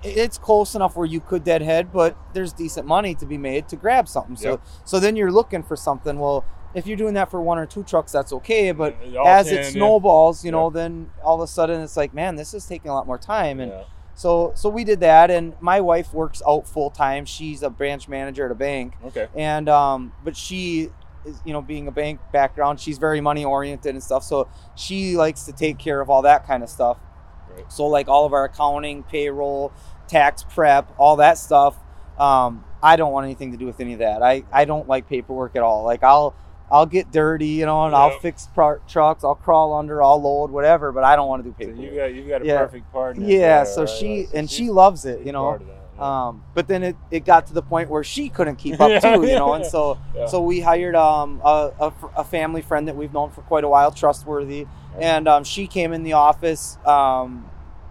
it's 0.03 0.37
close 0.37 0.73
enough 0.73 0.95
where 0.95 1.05
you 1.05 1.19
could 1.19 1.43
deadhead, 1.43 1.91
but 1.93 2.15
there's 2.33 2.53
decent 2.53 2.87
money 2.87 3.13
to 3.15 3.25
be 3.25 3.37
made 3.37 3.67
to 3.69 3.75
grab 3.75 4.07
something. 4.07 4.35
So, 4.35 4.51
Yep. 4.51 4.61
so 4.83 4.99
then 4.99 5.15
you're 5.15 5.31
looking 5.31 5.61
for 5.61 5.75
something. 5.75 6.17
Well, 6.17 6.43
if 6.73 6.87
you're 6.87 6.97
doing 6.97 7.13
that 7.15 7.29
for 7.29 7.39
one 7.41 7.57
or 7.59 7.65
two 7.67 7.83
trucks, 7.83 8.11
that's 8.11 8.33
okay. 8.33 8.71
But 8.71 8.95
as 9.25 9.47
10, 9.49 9.55
it 9.55 9.57
yeah. 9.65 9.69
snowballs, 9.69 10.43
you 10.43 10.51
know, 10.51 10.69
Yeah. 10.69 10.73
then 10.81 11.09
all 11.23 11.35
of 11.35 11.41
a 11.41 11.47
sudden 11.47 11.81
it's 11.81 11.97
like, 11.97 12.13
man, 12.13 12.35
this 12.35 12.53
is 12.53 12.65
taking 12.65 12.89
a 12.89 12.93
lot 12.95 13.05
more 13.05 13.17
time. 13.19 13.59
And 13.59 13.71
Yeah. 13.71 13.83
so, 14.15 14.53
so 14.55 14.69
we 14.69 14.83
did 14.83 15.01
that. 15.01 15.29
And 15.29 15.53
my 15.59 15.81
wife 15.81 16.13
works 16.13 16.41
out 16.47 16.67
full 16.67 16.89
time. 16.89 17.25
She's 17.25 17.61
a 17.61 17.69
branch 17.69 18.07
manager 18.07 18.45
at 18.45 18.51
a 18.51 18.55
bank, 18.55 18.93
Okay. 19.05 19.27
and 19.35 19.67
um, 19.69 20.13
but 20.23 20.35
she 20.35 20.89
is, 21.25 21.39
you 21.45 21.53
know, 21.53 21.61
being 21.61 21.87
a 21.87 21.91
bank 21.91 22.19
background, 22.31 22.79
she's 22.79 22.97
very 22.97 23.21
money 23.21 23.45
oriented 23.45 23.93
and 23.93 24.03
stuff. 24.03 24.23
So 24.23 24.47
she 24.75 25.15
likes 25.17 25.43
to 25.43 25.51
take 25.53 25.77
care 25.77 26.01
of 26.01 26.09
all 26.09 26.21
that 26.23 26.45
kind 26.47 26.63
of 26.63 26.69
stuff. 26.69 26.97
Right. 27.55 27.71
So 27.71 27.85
like 27.87 28.07
all 28.07 28.25
of 28.25 28.33
our 28.33 28.45
accounting, 28.45 29.03
payroll, 29.03 29.71
tax 30.07 30.43
prep, 30.43 30.93
all 30.97 31.17
that 31.17 31.37
stuff. 31.37 31.77
Um, 32.17 32.63
I 32.83 32.95
don't 32.95 33.11
want 33.11 33.25
anything 33.25 33.51
to 33.51 33.57
do 33.57 33.65
with 33.65 33.79
any 33.79 33.93
of 33.93 33.99
that. 33.99 34.21
I, 34.23 34.43
I 34.51 34.65
don't 34.65 34.87
like 34.87 35.07
paperwork 35.07 35.55
at 35.55 35.63
all. 35.63 35.83
Like 35.83 36.03
I'll 36.03 36.35
I'll 36.71 36.85
get 36.85 37.11
dirty, 37.11 37.47
you 37.47 37.65
know, 37.65 37.85
and 37.85 37.93
I'll 37.93 38.17
fix 38.19 38.47
trucks. 38.87 39.23
I'll 39.25 39.35
crawl 39.35 39.73
under. 39.73 40.01
I'll 40.01 40.21
load, 40.21 40.51
whatever. 40.51 40.93
But 40.93 41.03
I 41.03 41.17
don't 41.17 41.27
want 41.27 41.43
to 41.43 41.49
do 41.49 41.53
So 41.53 41.67
paperwork. 41.67 41.91
you 41.91 41.97
got 41.97 42.05
you 42.13 42.27
got 42.29 42.41
a 42.41 42.45
Yeah. 42.45 42.57
perfect 42.65 42.91
partner. 42.93 43.25
yeah. 43.25 43.63
there, 43.63 43.65
So 43.65 43.81
right? 43.81 43.89
she 43.89 44.25
So 44.25 44.37
and 44.37 44.49
she's 44.49 44.57
she 44.57 44.69
loves 44.69 45.03
it, 45.05 45.25
you 45.25 45.33
know. 45.33 45.59
Part 46.01 46.09
of 46.21 46.27
that, 46.27 46.27
yeah. 46.27 46.27
Um, 46.27 46.43
but 46.53 46.67
then 46.67 46.83
it, 46.83 46.95
it 47.11 47.25
got 47.25 47.47
to 47.47 47.53
the 47.53 47.61
point 47.61 47.89
where 47.89 48.03
she 48.03 48.29
couldn't 48.29 48.57
keep 48.57 48.79
up 48.79 48.89
Yeah, 48.89 48.99
too, 48.99 49.27
you 49.27 49.35
know, 49.35 49.49
yeah, 49.49 49.55
and 49.55 49.65
so 49.65 49.97
yeah. 50.15 50.25
so 50.25 50.41
we 50.41 50.59
hired 50.61 50.95
um, 50.95 51.41
a, 51.43 51.71
a, 51.79 51.93
a 52.17 52.23
family 52.23 52.61
friend 52.61 52.87
that 52.87 52.95
we've 52.95 53.13
known 53.13 53.31
for 53.31 53.41
quite 53.41 53.63
a 53.63 53.69
while, 53.69 53.91
trustworthy, 53.91 54.67
and 54.99 55.27
um, 55.27 55.43
she 55.43 55.67
came 55.67 55.93
in 55.93 56.03
the 56.03 56.13
office. 56.13 56.77
Um, 56.85 57.45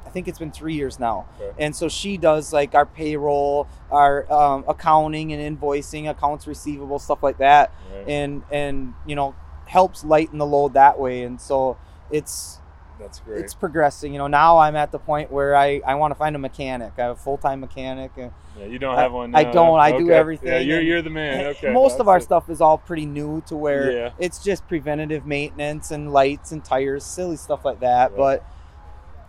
I 0.07 0.13
think 0.13 0.27
it's 0.27 0.41
been 0.41 0.51
three 0.51 0.75
years 0.75 0.99
now, 0.99 1.27
Okay. 1.41 1.53
and 1.65 1.75
so 1.77 1.89
she 1.89 2.17
does 2.17 2.53
like 2.53 2.75
our 2.75 2.87
payroll, 2.87 3.69
our 3.93 4.31
um, 4.33 4.65
accounting 4.67 5.33
and 5.33 5.59
invoicing, 5.59 6.11
accounts 6.11 6.47
receivable, 6.49 6.99
stuff 6.99 7.23
like 7.23 7.39
that, 7.39 7.73
Right. 7.95 8.09
and 8.09 8.43
and 8.51 8.95
you 9.07 9.15
know 9.15 9.35
helps 9.67 10.03
lighten 10.05 10.39
the 10.39 10.47
load 10.47 10.75
that 10.75 10.99
way, 10.99 11.23
and 11.23 11.41
so 11.41 11.77
it's 12.11 12.60
That's 13.01 13.21
great. 13.21 13.41
it's 13.45 13.55
progressing. 13.55 14.13
You 14.13 14.19
know, 14.19 14.27
now 14.27 14.59
I'm 14.59 14.77
at 14.77 14.93
the 14.93 14.99
point 14.99 15.33
where 15.33 15.57
I, 15.57 15.81
I 15.87 15.95
want 15.97 16.11
to 16.13 16.15
find 16.15 16.37
a 16.37 16.39
mechanic. 16.39 16.93
I 16.99 17.03
have 17.03 17.17
a 17.17 17.21
full 17.21 17.39
time 17.39 17.61
mechanic. 17.61 18.13
And 18.17 18.31
yeah, 18.59 18.67
you 18.67 18.79
don't 18.79 18.97
I- 18.97 19.03
have 19.03 19.13
one. 19.13 19.35
I 19.35 19.45
don't. 19.45 19.79
I 19.81 19.97
do 19.97 20.11
everything 20.11 20.49
Yeah, 20.49 20.59
you're 20.59 20.81
you're 20.81 21.03
the 21.03 21.11
man. 21.11 21.47
Okay. 21.57 21.73
Most 21.73 21.99
of 22.01 22.09
our 22.09 22.19
it. 22.19 22.23
stuff 22.23 22.49
is 22.51 22.61
all 22.61 22.79
pretty 22.79 23.07
new 23.07 23.41
to 23.47 23.57
where 23.57 23.91
Yeah. 23.91 24.11
it's 24.19 24.43
just 24.43 24.69
preventative 24.69 25.27
maintenance 25.27 25.91
and 25.91 26.13
lights 26.13 26.53
and 26.53 26.65
tires, 26.65 27.05
silly 27.05 27.37
stuff 27.37 27.65
like 27.65 27.81
that. 27.81 28.11
Right. 28.13 28.17
But 28.19 28.47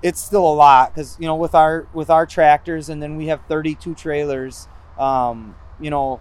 it's 0.03 0.19
still 0.19 0.45
a 0.51 0.55
lot 0.55 0.93
because 0.93 1.15
you 1.19 1.27
know 1.27 1.35
with 1.35 1.53
our 1.55 1.87
with 1.93 2.09
our 2.09 2.25
tractors 2.25 2.89
and 2.89 3.01
then 3.01 3.17
we 3.17 3.27
have 3.27 3.39
32 3.47 3.95
trailers. 3.95 4.67
Um, 4.99 5.55
you 5.79 5.89
know, 5.89 6.19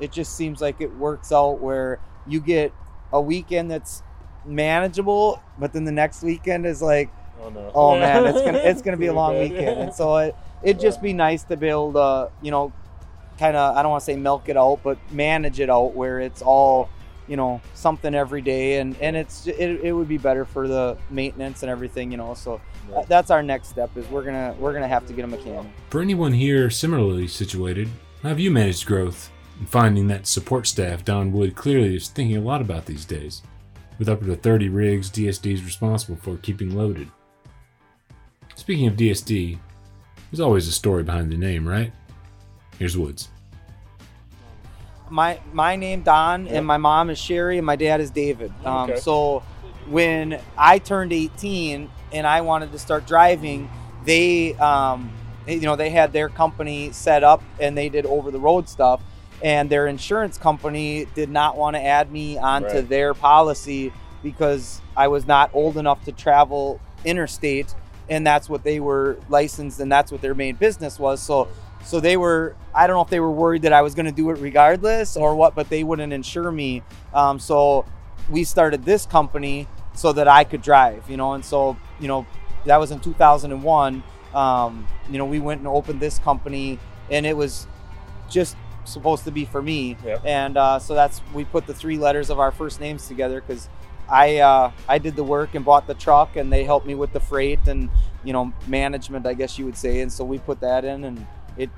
it 0.00 0.12
just 0.12 0.36
seems 0.36 0.60
like 0.60 0.80
it 0.80 0.94
works 0.96 1.32
out 1.32 1.60
where 1.60 1.98
you 2.26 2.40
get 2.40 2.72
a 3.12 3.20
weekend 3.20 3.70
that's 3.70 4.02
manageable, 4.44 5.40
but 5.58 5.72
then 5.72 5.84
the 5.84 5.92
next 5.92 6.22
weekend 6.22 6.66
is 6.66 6.82
like 6.82 7.10
Oh 7.42 7.48
no. 7.50 7.70
oh 7.74 7.96
man, 7.98 8.26
it's 8.26 8.40
gonna 8.42 8.58
it's 8.64 8.82
gonna 8.82 8.96
be 8.96 9.06
a 9.06 9.12
long 9.12 9.38
weekend, 9.38 9.80
and 9.80 9.94
so 9.94 10.16
it 10.18 10.36
it'd 10.62 10.80
just 10.80 11.02
be 11.02 11.12
nice 11.12 11.42
to 11.44 11.56
be 11.56 11.68
able 11.68 11.92
to 11.94 12.30
you 12.42 12.50
know, 12.50 12.72
kind 13.38 13.56
of 13.56 13.76
I 13.76 13.82
don't 13.82 13.90
want 13.90 14.02
to 14.02 14.04
say 14.06 14.16
milk 14.16 14.48
it 14.48 14.56
out, 14.56 14.80
but 14.82 14.98
manage 15.10 15.60
it 15.60 15.70
out 15.70 15.94
where 15.94 16.20
it's 16.20 16.42
all 16.42 16.88
you 17.28 17.36
know 17.36 17.60
something 17.74 18.14
every 18.14 18.42
day, 18.42 18.78
and 18.78 18.96
and 19.00 19.16
it's 19.16 19.46
it, 19.46 19.80
it 19.82 19.92
would 19.92 20.08
be 20.08 20.18
better 20.18 20.44
for 20.44 20.68
the 20.68 20.96
maintenance 21.10 21.62
and 21.62 21.70
everything, 21.70 22.10
you 22.10 22.16
know. 22.16 22.34
So 22.34 22.60
Right. 22.88 23.08
that's 23.08 23.30
our 23.30 23.42
next 23.44 23.68
step 23.68 23.96
is 23.96 24.06
we're 24.10 24.24
gonna 24.24 24.54
we're 24.58 24.72
gonna 24.72 24.88
have 24.88 25.06
to 25.06 25.12
get 25.12 25.24
a 25.24 25.28
mechanic. 25.28 25.70
For 25.88 26.00
anyone 26.02 26.32
here 26.32 26.68
similarly 26.68 27.26
situated, 27.28 27.88
how 28.22 28.30
have 28.30 28.40
you 28.40 28.50
managed 28.50 28.86
growth 28.86 29.30
and 29.58 29.68
finding 29.68 30.08
that 30.08 30.26
support 30.26 30.66
staff 30.66 31.04
Don 31.04 31.32
Wood 31.32 31.54
clearly 31.54 31.94
is 31.96 32.08
thinking 32.08 32.36
a 32.36 32.40
lot 32.40 32.60
about 32.60 32.86
these 32.86 33.04
days? 33.04 33.42
With 33.98 34.08
up 34.08 34.20
to 34.24 34.34
30 34.34 34.68
rigs, 34.68 35.10
DSD 35.10 35.52
is 35.54 35.64
responsible 35.64 36.16
for 36.16 36.36
keeping 36.38 36.74
loaded. 36.76 37.08
Speaking 38.54 38.86
of 38.86 38.94
DSD, 38.94 39.58
there's 40.30 40.40
always 40.40 40.66
a 40.68 40.72
story 40.72 41.02
behind 41.02 41.30
the 41.30 41.36
name, 41.36 41.66
right? 41.66 41.92
Here's 42.78 42.96
Woods. 42.96 43.28
my 45.10 45.38
my 45.52 45.76
name 45.76 46.00
Don 46.02 46.46
Yep. 46.46 46.54
and 46.54 46.66
my 46.66 46.78
mom 46.78 47.10
is 47.10 47.18
Sherry 47.18 47.58
and 47.58 47.66
my 47.66 47.76
dad 47.76 48.00
is 48.00 48.10
David. 48.10 48.50
Um, 48.64 48.90
Okay. 48.90 48.98
So 49.00 49.42
when 49.88 50.40
I 50.56 50.78
turned 50.78 51.12
18 51.12 51.90
and 52.12 52.26
I 52.26 52.40
wanted 52.40 52.72
to 52.72 52.78
start 52.78 53.06
driving, 53.06 53.68
they 54.06 54.54
um, 54.54 55.12
you 55.46 55.60
know 55.60 55.76
they 55.76 55.90
had 55.90 56.12
their 56.14 56.28
company 56.30 56.92
set 56.92 57.22
up 57.22 57.42
and 57.60 57.76
they 57.76 57.88
did 57.90 58.06
over 58.06 58.30
the 58.30 58.40
road 58.40 58.68
stuff, 58.70 59.02
and 59.42 59.68
their 59.68 59.86
insurance 59.86 60.38
company 60.38 61.06
did 61.14 61.28
not 61.28 61.56
want 61.56 61.76
to 61.76 61.82
add 61.82 62.10
me 62.12 62.38
onto 62.38 62.66
Right. 62.76 62.88
their 62.88 63.14
policy 63.14 63.92
because 64.22 64.80
I 64.96 65.08
was 65.08 65.26
not 65.26 65.50
old 65.52 65.76
enough 65.76 66.04
to 66.04 66.12
travel 66.12 66.80
interstate, 67.04 67.74
and 68.08 68.26
that's 68.26 68.48
what 68.48 68.62
they 68.62 68.78
were 68.78 69.16
licensed 69.28 69.80
and 69.80 69.90
that's 69.90 70.12
what 70.12 70.20
their 70.22 70.34
main 70.34 70.54
business 70.54 70.98
was. 70.98 71.20
So 71.20 71.48
so 71.84 71.98
they 71.98 72.16
were, 72.16 72.54
I 72.72 72.86
don't 72.86 72.94
know 72.94 73.02
if 73.02 73.08
they 73.08 73.18
were 73.18 73.30
worried 73.32 73.62
that 73.62 73.72
I 73.72 73.82
was 73.82 73.96
going 73.96 74.06
to 74.06 74.12
do 74.12 74.30
it 74.30 74.38
regardless 74.38 75.16
or 75.16 75.34
what, 75.34 75.56
but 75.56 75.68
they 75.68 75.82
wouldn't 75.82 76.12
insure 76.12 76.52
me. 76.52 76.82
Um, 77.12 77.40
so 77.40 77.84
we 78.30 78.44
started 78.44 78.84
this 78.84 79.04
company 79.04 79.66
so 79.94 80.12
that 80.12 80.28
I 80.28 80.44
could 80.44 80.62
drive, 80.62 81.10
you 81.10 81.16
know, 81.16 81.32
and 81.32 81.44
so, 81.44 81.76
you 81.98 82.06
know, 82.06 82.24
that 82.66 82.76
was 82.76 82.92
in 82.92 83.00
2001. 83.00 84.04
Um, 84.32 84.86
you 85.10 85.18
know, 85.18 85.24
we 85.24 85.40
went 85.40 85.58
and 85.58 85.66
opened 85.66 85.98
this 85.98 86.20
company 86.20 86.78
and 87.10 87.26
it 87.26 87.36
was 87.36 87.66
just 88.30 88.56
supposed 88.84 89.24
to 89.24 89.30
be 89.30 89.44
for 89.44 89.62
me. 89.62 89.96
Yep. 90.04 90.22
And 90.24 90.56
uh, 90.56 90.78
so 90.78 90.94
that's, 90.94 91.20
we 91.32 91.44
put 91.44 91.66
the 91.66 91.74
three 91.74 91.98
letters 91.98 92.30
of 92.30 92.38
our 92.38 92.50
first 92.50 92.80
names 92.80 93.08
together 93.08 93.40
because 93.40 93.68
I, 94.08 94.38
uh, 94.38 94.72
I 94.88 94.98
did 94.98 95.16
the 95.16 95.24
work 95.24 95.54
and 95.54 95.64
bought 95.64 95.86
the 95.86 95.94
truck 95.94 96.36
and 96.36 96.52
they 96.52 96.64
helped 96.64 96.86
me 96.86 96.94
with 96.94 97.12
the 97.12 97.20
freight 97.20 97.66
and, 97.66 97.88
you 98.24 98.32
know, 98.32 98.52
management, 98.66 99.26
I 99.26 99.34
guess 99.34 99.58
you 99.58 99.64
would 99.64 99.76
say. 99.76 100.00
And 100.00 100.12
so 100.12 100.24
we 100.24 100.38
put 100.38 100.60
that 100.60 100.84
in 100.84 101.04
and 101.04 101.26
it 101.56 101.70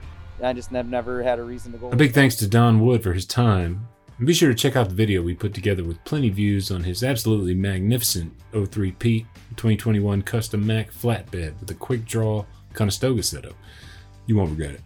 I 0.43 0.53
just 0.53 0.71
have 0.71 0.89
never 0.89 1.23
had 1.23 1.39
a 1.39 1.43
reason 1.43 1.73
to 1.73 1.79
go. 1.79 1.89
A 1.91 1.97
big 1.97 2.13
thanks 2.13 2.35
to 2.37 2.49
Don 2.49 2.81
Wood 2.81 3.03
for 3.03 3.13
his 3.13 3.27
time. 3.27 3.87
And 4.19 4.27
be 4.27 4.35
sure 4.35 4.49
to 4.49 4.55
check 4.55 4.77
out 4.77 4.89
the 4.89 4.95
video 4.95 5.23
we 5.23 5.35
put 5.35 5.55
together 5.55 5.83
with 5.83 6.03
plenty 6.05 6.29
of 6.29 6.35
views 6.35 6.71
on 6.71 6.85
his 6.85 7.03
absolutely 7.03 7.55
magnificent 7.55 8.33
03 8.53 8.93
Pete 8.93 9.27
2021 9.57 10.23
custom 10.23 10.65
Mac 10.67 10.93
flatbed 10.93 11.59
with 11.61 11.71
a 11.71 11.75
quick 11.75 12.05
draw 12.05 12.45
Conestoga 12.73 13.23
setup. 13.23 13.55
You 14.27 14.37
won't 14.37 14.51
regret 14.51 14.75
it. 14.75 14.81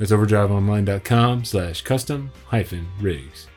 That's 0.00 0.12
overdriveonline.com 0.12 1.44
slash 1.44 1.82
custom 1.82 2.32
hyphen 2.46 2.88
rigs. 3.00 3.48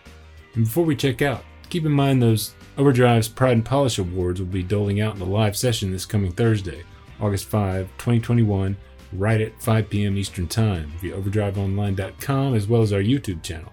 And 0.55 0.65
before 0.65 0.83
we 0.83 0.93
check 0.93 1.21
out, 1.21 1.45
keep 1.69 1.85
in 1.85 1.91
mind 1.93 2.21
those 2.21 2.53
Overdrive's 2.77 3.29
Pride 3.29 3.53
and 3.53 3.65
Polish 3.65 3.97
Awards 3.97 4.41
will 4.41 4.47
be 4.47 4.61
doling 4.61 4.99
out 4.99 5.15
in 5.15 5.21
a 5.21 5.25
live 5.25 5.55
session 5.55 5.89
this 5.89 6.05
coming 6.05 6.33
Thursday, 6.33 6.83
August 7.21 7.45
5, 7.45 7.85
2021, 7.97 8.75
right 9.13 9.39
at 9.39 9.61
5 9.61 9.89
p.m. 9.89 10.17
Eastern 10.17 10.45
Time 10.47 10.91
via 10.99 11.15
overdriveonline.com 11.15 12.55
as 12.55 12.67
well 12.67 12.81
as 12.81 12.91
our 12.91 12.99
YouTube 12.99 13.41
channel. 13.41 13.71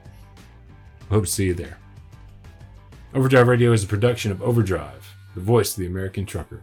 Hope 1.11 1.25
to 1.25 1.31
see 1.31 1.47
you 1.47 1.55
there. 1.55 1.77
Overdrive 3.15 3.49
Radio 3.49 3.73
is 3.73 3.83
a 3.83 3.89
production 3.89 4.31
of 4.31 4.43
Overdrive, 4.43 5.13
the 5.35 5.41
voice 5.41 5.73
of 5.73 5.81
the 5.81 5.87
American 5.87 6.25
trucker. 6.25 6.63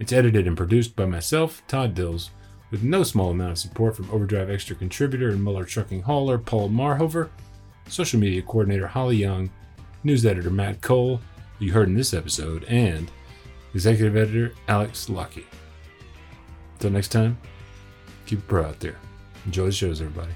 It's 0.00 0.12
edited 0.12 0.48
and 0.48 0.56
produced 0.56 0.96
by 0.96 1.06
myself, 1.06 1.62
Todd 1.68 1.94
Dills, 1.94 2.30
with 2.70 2.82
no 2.82 3.02
small 3.02 3.30
amount 3.30 3.52
of 3.52 3.58
support 3.58 3.96
from 3.96 4.10
Overdrive 4.10 4.50
Extra 4.50 4.76
contributor 4.76 5.30
and 5.30 5.42
Muller 5.42 5.64
trucking 5.64 6.02
hauler 6.02 6.38
Paul 6.38 6.68
Marhover, 6.70 7.28
social 7.88 8.18
media 8.18 8.42
coordinator 8.42 8.86
Holly 8.86 9.16
Young, 9.16 9.50
news 10.02 10.26
editor 10.26 10.50
Matt 10.50 10.80
Cole, 10.80 11.20
you 11.58 11.72
heard 11.72 11.88
in 11.88 11.94
this 11.94 12.14
episode, 12.14 12.64
and 12.64 13.10
executive 13.74 14.16
editor 14.16 14.54
Alex 14.68 15.08
Lucky. 15.08 15.46
Until 16.74 16.90
next 16.90 17.08
time, 17.08 17.38
keep 18.26 18.40
it 18.40 18.48
pro 18.48 18.64
out 18.64 18.80
there. 18.80 18.96
Enjoy 19.46 19.66
the 19.66 19.72
shows, 19.72 20.00
everybody. 20.00 20.32